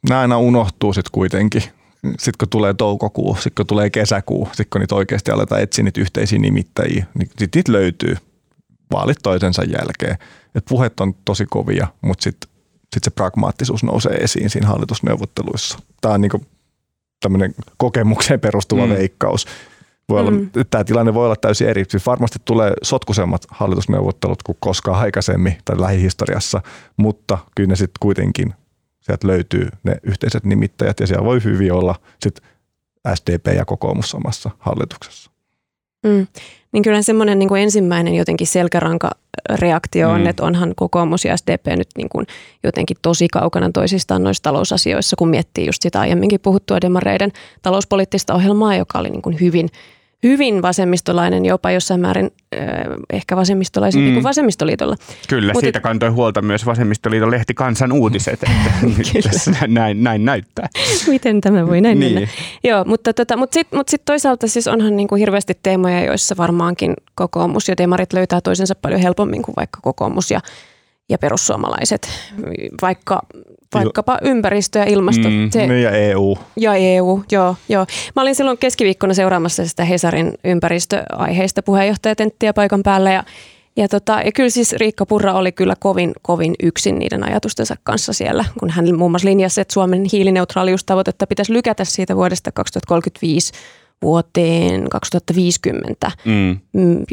[0.10, 1.64] nämä aina unohtuu sitten kuitenkin.
[2.04, 6.02] Sitten kun tulee toukokuu, sitten kun tulee kesäkuu, sitten kun niitä oikeasti aletaan etsiä niitä
[6.02, 8.18] yhteisiä nimittäjiä, niin sitten niitä löytyy
[8.92, 10.18] vaalit toisensa jälkeen.
[10.56, 12.50] Et puheet on tosi kovia, mutta sitten
[12.94, 15.80] sit se pragmaattisuus nousee esiin siinä hallitusneuvotteluissa.
[16.02, 16.42] Tämä on niinku
[17.20, 18.94] tämmöinen kokemukseen perustuva mm.
[18.94, 19.46] veikkaus.
[20.10, 20.50] Voi olla, mm.
[20.70, 21.86] Tämä tilanne voi olla täysin eri.
[21.90, 26.62] Siis varmasti tulee sotkuisemmat hallitusneuvottelut kuin koskaan aikaisemmin tai lähihistoriassa,
[26.98, 28.54] mutta kyllä ne sitten kuitenkin
[29.00, 32.42] sieltä löytyy ne yhteiset nimittäjät ja siellä voi hyvin olla sit
[33.16, 35.32] SDP ja kokoomus samassa hallituksessa.
[36.04, 36.28] Mm.
[36.72, 40.28] Niin kyllä semmoinen niin kuin ensimmäinen jotenkin selkäranka-reaktio on, mm.
[40.28, 42.28] että onhan kokoomus ja SDP nyt niin kuin
[42.64, 47.32] jotenkin tosi kaukana toisistaan noissa talousasioissa, kun miettii just sitä aiemminkin puhuttua demareiden
[47.62, 49.70] talouspoliittista ohjelmaa, joka oli niin kuin hyvin–
[50.24, 52.62] hyvin vasemmistolainen, jopa jossain määrin äh,
[53.10, 54.14] ehkä vasemmistolaisempi mm.
[54.14, 54.96] kuin vasemmistoliitolla.
[55.30, 60.70] Kyllä, Mut siitä et, kantoi huolta myös vasemmistoliiton lehti Kansan uutiset, että näin, näin näyttää.
[61.08, 62.14] Miten tämä voi näin niin.
[62.14, 62.30] mennä?
[62.64, 66.38] Joo, mutta, tota, mutta sitten mut sit toisaalta siis onhan niin kuin hirveästi teemoja, joissa
[66.38, 70.40] varmaankin kokoomus ja demarit löytää toisensa paljon helpommin kuin vaikka kokoomus ja
[71.10, 72.10] ja perussuomalaiset,
[72.82, 73.22] vaikka,
[73.74, 75.30] vaikkapa ympäristö ja ilmasto.
[75.30, 76.38] Mm, se, niin ja EU.
[76.58, 77.86] Ja EU, joo, joo.
[78.16, 83.24] Mä olin silloin keskiviikkona seuraamassa sitä Hesarin ympäristöaiheista puheenjohtajatenttiä paikan päällä ja
[83.78, 88.14] ja, tota, ja kyllä siis Riikka Purra oli kyllä kovin, kovin yksin niiden ajatustensa kanssa
[88.14, 93.54] siellä, kun hän muun muassa linjasi, että Suomen hiilineutraaliustavoitetta pitäisi lykätä siitä vuodesta 2035
[94.02, 96.60] vuoteen 2050, mm.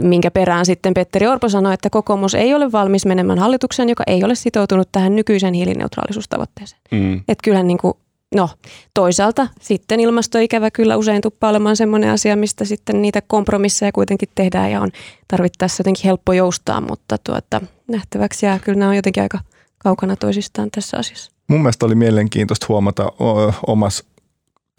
[0.03, 4.25] minkä perään sitten Petteri Orpo sanoi, että kokoomus ei ole valmis menemään hallitukseen, joka ei
[4.25, 6.81] ole sitoutunut tähän nykyiseen hiilineutraalisuustavoitteeseen.
[6.91, 7.15] Mm.
[7.15, 7.95] Että kyllähän niin kuin,
[8.35, 8.51] no
[8.95, 14.71] toisaalta sitten ilmastoikävä kyllä usein tuppaa olemaan semmoinen asia, mistä sitten niitä kompromisseja kuitenkin tehdään
[14.71, 14.91] ja on
[15.29, 19.41] tarvittaessa jotenkin helppo joustaa, mutta tuota, nähtäväksi jää kyllä nämä on jotenkin aika
[19.79, 21.33] kaukana toisistaan tässä asiassa.
[21.49, 23.13] Mun mielestä oli mielenkiintoista huomata
[23.67, 24.05] omassa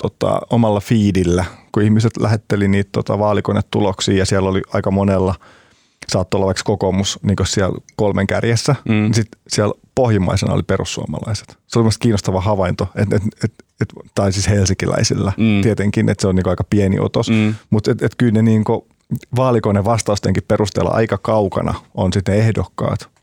[0.01, 5.35] tota, omalla fiidillä, kun ihmiset lähetteli niitä tota, vaalikonetuloksia ja siellä oli aika monella,
[6.07, 8.93] saattoi olla vaikka kokoomus niin siellä kolmen kärjessä, mm.
[8.93, 11.57] niin sit siellä pohjimmaisena oli perussuomalaiset.
[11.67, 15.61] Se oli kiinnostava havainto, et, et, et, et, tai siis helsikiläisillä mm.
[15.61, 17.55] tietenkin, että se on niin aika pieni otos, mm.
[17.69, 18.63] mutta et, et kyllä ne niin
[19.35, 23.14] vaalikone vastaustenkin perusteella aika kaukana on sitten ehdokkaat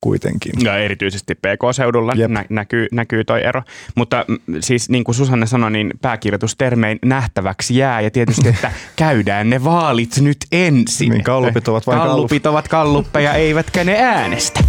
[0.00, 0.52] kuitenkin.
[0.64, 3.62] Ja erityisesti PK-seudulla nä- näkyy, näkyy toi ero.
[3.94, 4.24] Mutta
[4.60, 10.16] siis niin kuin Susanne sanoi, niin pääkirjoitustermein nähtäväksi jää ja tietysti, että käydään ne vaalit
[10.20, 11.10] nyt ensin.
[11.10, 14.60] Niin, kallupit ovat vain kallupit ovat kalluppeja, eivätkä ne äänestä.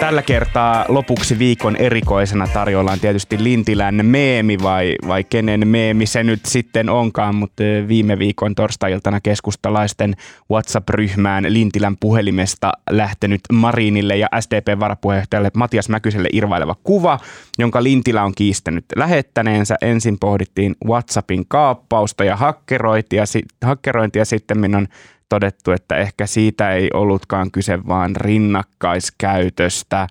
[0.00, 6.24] Tällä kertaa lopuksi viikon erikoisena tarjolla on tietysti Lintilän meemi vai, vai kenen meemi se
[6.24, 10.16] nyt sitten onkaan, mutta viime viikon torstai-iltana keskustalaisten
[10.50, 17.18] WhatsApp-ryhmään Lintilän puhelimesta lähtenyt Marinille ja SDP-varapuheenjohtajalle Matias Mäkyselle irvaileva kuva,
[17.58, 19.76] jonka Lintilä on kiistänyt lähettäneensä.
[19.82, 23.24] Ensin pohdittiin WhatsAppin kaappausta ja hakkerointia,
[23.64, 24.88] hakkerointia sitten minun
[25.28, 30.06] todettu, että ehkä siitä ei ollutkaan kyse vaan rinnakkaiskäytöstä.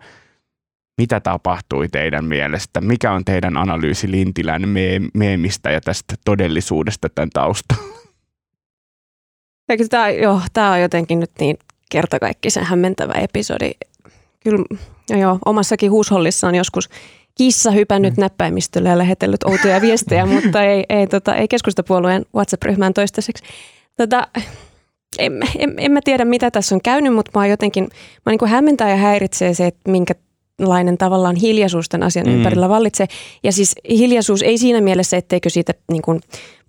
[0.97, 2.82] Mitä tapahtui teidän mielestä?
[2.82, 4.63] Mikä on teidän analyysi Lintilän
[5.13, 7.97] meemistä ja tästä todellisuudesta tämän taustalla?
[9.89, 11.57] Tämä, joo, tämä on jotenkin nyt niin
[11.91, 13.72] kertakaikkisen hämmentävä episodi.
[14.43, 14.63] Kyllä
[15.09, 16.89] joo, joo, omassakin huushollissa on joskus
[17.38, 18.22] kissa hypännyt mm.
[18.22, 23.43] näppäimistölle ja lähetellyt outoja viestejä, mutta ei, ei, tota, ei keskustapuolueen WhatsApp-ryhmään toistaiseksi.
[23.97, 24.28] Tota,
[25.20, 27.88] en, en, en mä tiedä, mitä tässä on käynyt, mutta mä jotenkin,
[28.26, 30.13] mä niin kuin hämmentää ja häiritsee se, että minkä
[30.59, 32.34] minkälainen tavallaan hiljaisuus tämän asian mm.
[32.34, 33.07] ympärillä vallitsee.
[33.43, 36.20] Ja siis hiljaisuus ei siinä mielessä, etteikö siitä niin kuin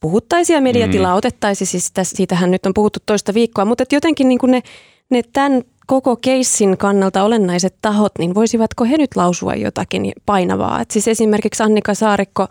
[0.00, 1.18] puhuttaisi ja mediatilaa mm.
[1.18, 4.62] otettaisi, siis täs, siitähän nyt on puhuttu toista viikkoa, mutta jotenkin niin kuin ne,
[5.10, 10.80] ne tämän koko keissin kannalta olennaiset tahot, niin voisivatko he nyt lausua jotakin painavaa?
[10.80, 12.46] Et siis esimerkiksi Annika Saarikko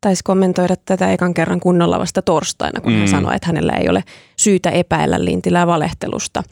[0.00, 2.98] taisi kommentoida tätä ekan kerran kunnolla vasta torstaina, kun mm.
[2.98, 4.04] hän sanoi, että hänellä ei ole
[4.36, 6.42] syytä epäillä Lintilää valehtelusta.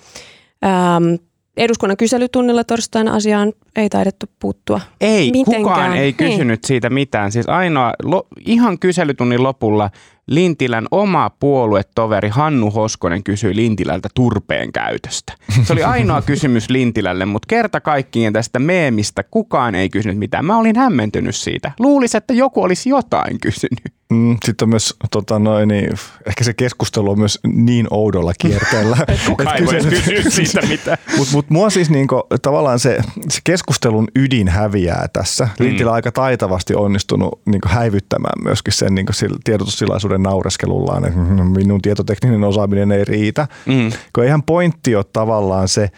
[0.65, 1.15] Ähm,
[1.57, 5.63] eduskunnan kyselytunnilla torstaina asiaan ei taidettu puuttua Ei, mitenkään.
[5.63, 6.15] kukaan ei niin.
[6.15, 6.67] kysynyt niin.
[6.67, 7.33] siitä mitään.
[7.33, 9.91] Siis ainoa, lo, ihan kyselytunnin lopulla
[10.29, 15.33] Lintilän oma puoluetoveri Hannu Hoskonen kysyi Lintilältä turpeen käytöstä.
[15.63, 20.45] Se oli ainoa kysymys Lintilälle, mutta kerta kaikkien tästä meemistä kukaan ei kysynyt mitään.
[20.45, 21.73] Mä olin hämmentynyt siitä.
[21.79, 23.99] Luulisin, että joku olisi jotain kysynyt.
[24.13, 25.91] Mm, sitten on myös, tota noin, niin,
[26.27, 28.97] ehkä se keskustelu on myös niin oudolla kierteellä.
[29.29, 30.99] Kuka ei voi kysyä siitä mitään.
[31.19, 32.99] Mutta mut mua siis niinku, tavallaan se,
[33.29, 35.49] se keskustelun ydin häviää tässä.
[35.61, 35.67] Mm.
[35.67, 39.13] Lintilä aika taitavasti onnistunut niinku, häivyttämään myöskin sen niinku,
[39.45, 41.21] tiedotustilaisuuden naureskelullaan, että
[41.59, 43.49] minun tietotekninen osaaminen ei riitä.
[43.67, 43.93] Mm.
[44.15, 45.91] Kun eihän pointti ole tavallaan se,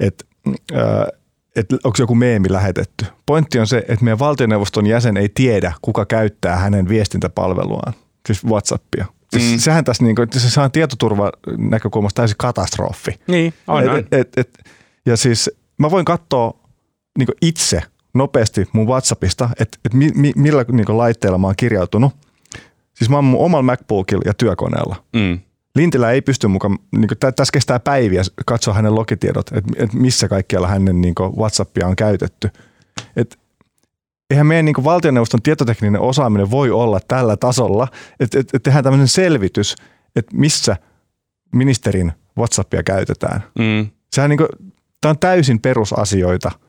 [0.00, 0.24] että
[1.56, 3.06] että onko joku meemi lähetetty.
[3.26, 7.92] Pointti on se, että meidän valtioneuvoston jäsen ei tiedä, kuka käyttää hänen viestintäpalveluaan,
[8.26, 9.06] siis Whatsappia.
[9.30, 9.58] Siis mm.
[9.58, 13.20] Sehän tässä, niin kuin, se on tietoturvan näkökulmasta täysin katastrofi.
[13.26, 14.58] Niin, on, et, et, et,
[15.06, 16.60] ja siis mä voin katsoa
[17.18, 17.82] niin itse
[18.14, 22.12] nopeasti mun WhatsAppista, että et mi, mi, millä niin laitteella mä oon kirjautunut.
[22.96, 24.96] Siis mä oon mun omalla MacBookilla ja työkoneella.
[25.12, 25.38] Mm.
[25.74, 30.28] Lintilä ei pysty mukaan, niin kuin, tässä kestää päiviä katsoa hänen logitiedot, että, että missä
[30.28, 32.50] kaikkialla hänen niin kuin, WhatsAppia on käytetty.
[33.16, 33.38] Et,
[34.30, 37.88] eihän meidän niin valtioneuvoston tietotekninen osaaminen voi olla tällä tasolla,
[38.20, 39.76] että, että, että tehdään tämmöinen selvitys,
[40.16, 40.76] että missä
[41.54, 43.42] ministerin WhatsAppia käytetään.
[43.58, 43.86] Mm.
[44.12, 44.48] Sehän niin kuin,
[45.00, 46.50] tämä on täysin perusasioita–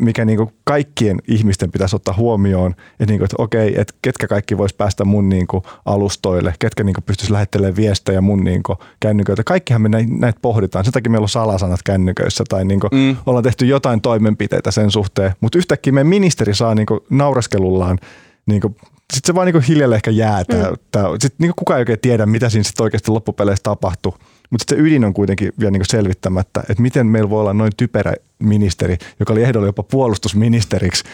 [0.00, 4.28] mikä niin kuin kaikkien ihmisten pitäisi ottaa huomioon, että, niin kuin, että okei, että ketkä
[4.28, 8.78] kaikki vois päästä mun niin kuin alustoille, ketkä niin pystyisi lähettelemään viestejä mun niin kuin
[9.00, 9.44] kännyköitä.
[9.44, 10.84] Kaikkihan me näitä pohditaan.
[10.84, 13.16] Sen takia meillä on salasanat kännyköissä tai niin kuin mm.
[13.26, 17.98] ollaan tehty jotain toimenpiteitä sen suhteen, mutta yhtäkkiä meidän ministeri saa niin kuin naureskelullaan
[18.46, 18.76] niin kuin
[19.12, 20.42] sitten se vaan niin hiljalleen ehkä jää.
[20.48, 20.76] Mm.
[21.20, 24.14] Sitten niin kukaan ei oikein tiedä, mitä siinä sitten oikeasti loppupeleissä tapahtuu.
[24.50, 28.14] Mutta se ydin on kuitenkin vielä niin selvittämättä, että miten meillä voi olla noin typerä
[28.38, 31.04] ministeri, joka oli ehdolla jopa puolustusministeriksi,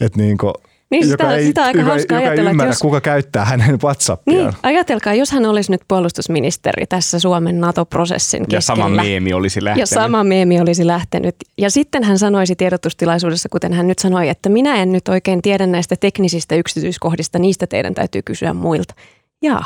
[0.00, 0.52] että niin kuin,
[0.90, 3.78] niin, joka sitä, ei, sitä aika joka, hauska joka ajatella, ymmärrä, jos, kuka käyttää hänen
[3.84, 4.44] WhatsAppiaan.
[4.44, 8.56] Niin, ajatelkaa, jos hän olisi nyt puolustusministeri tässä Suomen NATO-prosessin keskellä.
[8.56, 9.90] Ja sama meemi olisi lähtenyt.
[9.90, 11.36] Ja sama meemi olisi lähtenyt.
[11.58, 15.66] Ja sitten hän sanoisi tiedotustilaisuudessa, kuten hän nyt sanoi, että minä en nyt oikein tiedä
[15.66, 18.94] näistä teknisistä yksityiskohdista, niistä teidän täytyy kysyä muilta.
[19.42, 19.64] Jaa.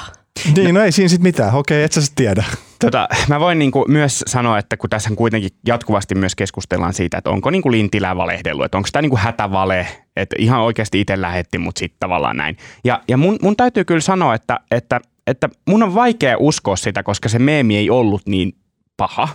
[0.57, 1.55] Niin, no ei siinä sitten mitään.
[1.55, 2.45] Okei, et sä sit tiedä.
[2.78, 7.30] Tota, mä voin niinku myös sanoa, että kun tässä kuitenkin jatkuvasti myös keskustellaan siitä, että
[7.30, 9.86] onko niinku Lintilä valehdellut, että onko tämä niinku hätävale,
[10.16, 12.57] että ihan oikeasti itse lähetti, mutta sitten tavallaan näin.
[12.84, 17.03] Ja, ja mun, mun täytyy kyllä sanoa, että, että, että mun on vaikea uskoa sitä,
[17.03, 18.53] koska se meemi ei ollut niin
[18.97, 19.28] paha.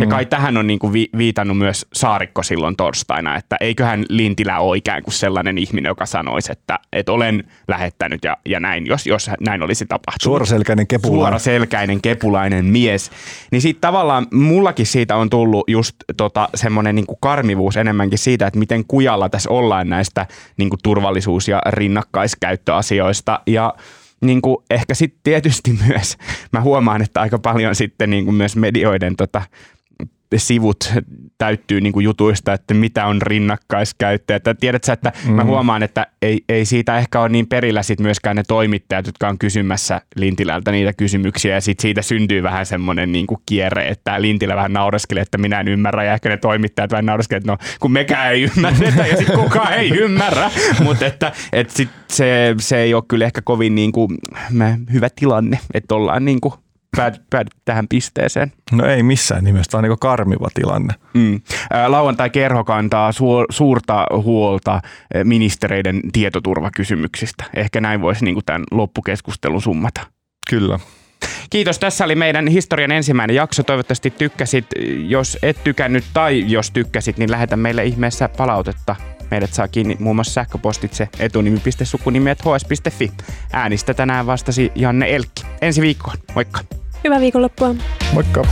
[0.00, 0.10] Ja mm.
[0.10, 4.76] kai tähän on niin kuin vi- viitannut myös Saarikko silloin torstaina, että eiköhän Lintilä ole
[4.76, 9.30] ikään kuin sellainen ihminen, joka sanoisi, että, että olen lähettänyt ja, ja näin, jos, jos
[9.40, 10.22] näin olisi tapahtunut.
[10.22, 11.20] Suoraselkäinen kepulainen.
[11.20, 13.10] Suoraselkäinen kepulainen mies.
[13.50, 18.58] Niin sitten tavallaan mullakin siitä on tullut just tota, semmoinen niin karmivuus enemmänkin siitä, että
[18.58, 20.26] miten kujalla tässä ollaan näistä
[20.56, 23.40] niin kuin turvallisuus- ja rinnakkaiskäyttöasioista.
[23.46, 23.74] Ja
[24.20, 26.16] niin kuin ehkä sitten tietysti myös,
[26.52, 29.42] mä huomaan, että aika paljon sitten niin kuin myös medioiden tota,
[30.36, 30.92] sivut
[31.38, 34.36] täyttyy niin kuin jutuista, että mitä on rinnakkaiskäyttö.
[34.36, 35.32] Että tiedätkö, että mm.
[35.32, 39.28] mä huomaan, että ei, ei siitä ehkä ole niin perillä sit myöskään ne toimittajat, jotka
[39.28, 44.22] on kysymässä Lintilältä niitä kysymyksiä ja sit siitä syntyy vähän semmoinen niin kuin kierre, että
[44.22, 47.58] Lintilä vähän naureskelee, että minä en ymmärrä ja ehkä ne toimittajat vähän naureskelee, että no
[47.80, 50.50] kun mekään ei ymmärretä ja sitten kukaan ei ymmärrä,
[50.84, 54.18] mutta että, että sit se, se ei ole kyllä ehkä kovin niin kuin,
[54.92, 56.54] hyvä tilanne, että ollaan niin kuin
[56.96, 58.52] päädyt, päädyt tähän pisteeseen?
[58.72, 60.94] No ei missään nimessä, tämä on niin karmiva tilanne.
[61.14, 61.40] Mm.
[61.86, 64.80] Lauantai-kerho kantaa su- suurta huolta
[65.24, 67.44] ministereiden tietoturvakysymyksistä.
[67.54, 70.00] Ehkä näin voisi niin kuin tämän loppukeskustelun summata.
[70.50, 70.78] Kyllä.
[71.50, 71.78] Kiitos.
[71.78, 73.62] Tässä oli meidän historian ensimmäinen jakso.
[73.62, 74.66] Toivottavasti tykkäsit.
[75.06, 78.96] Jos et tykännyt tai jos tykkäsit, niin lähetä meille ihmeessä palautetta
[79.30, 83.12] Meidät saa kiinni muun muassa sähköpostitse etunimi.sukunimi.hs.fi.
[83.52, 85.42] Äänistä tänään vastasi Janne Elkki.
[85.62, 86.16] Ensi viikkoon.
[86.34, 86.83] Moikka!
[87.04, 87.74] Hyvää viikonloppua.
[88.12, 88.44] Moikka!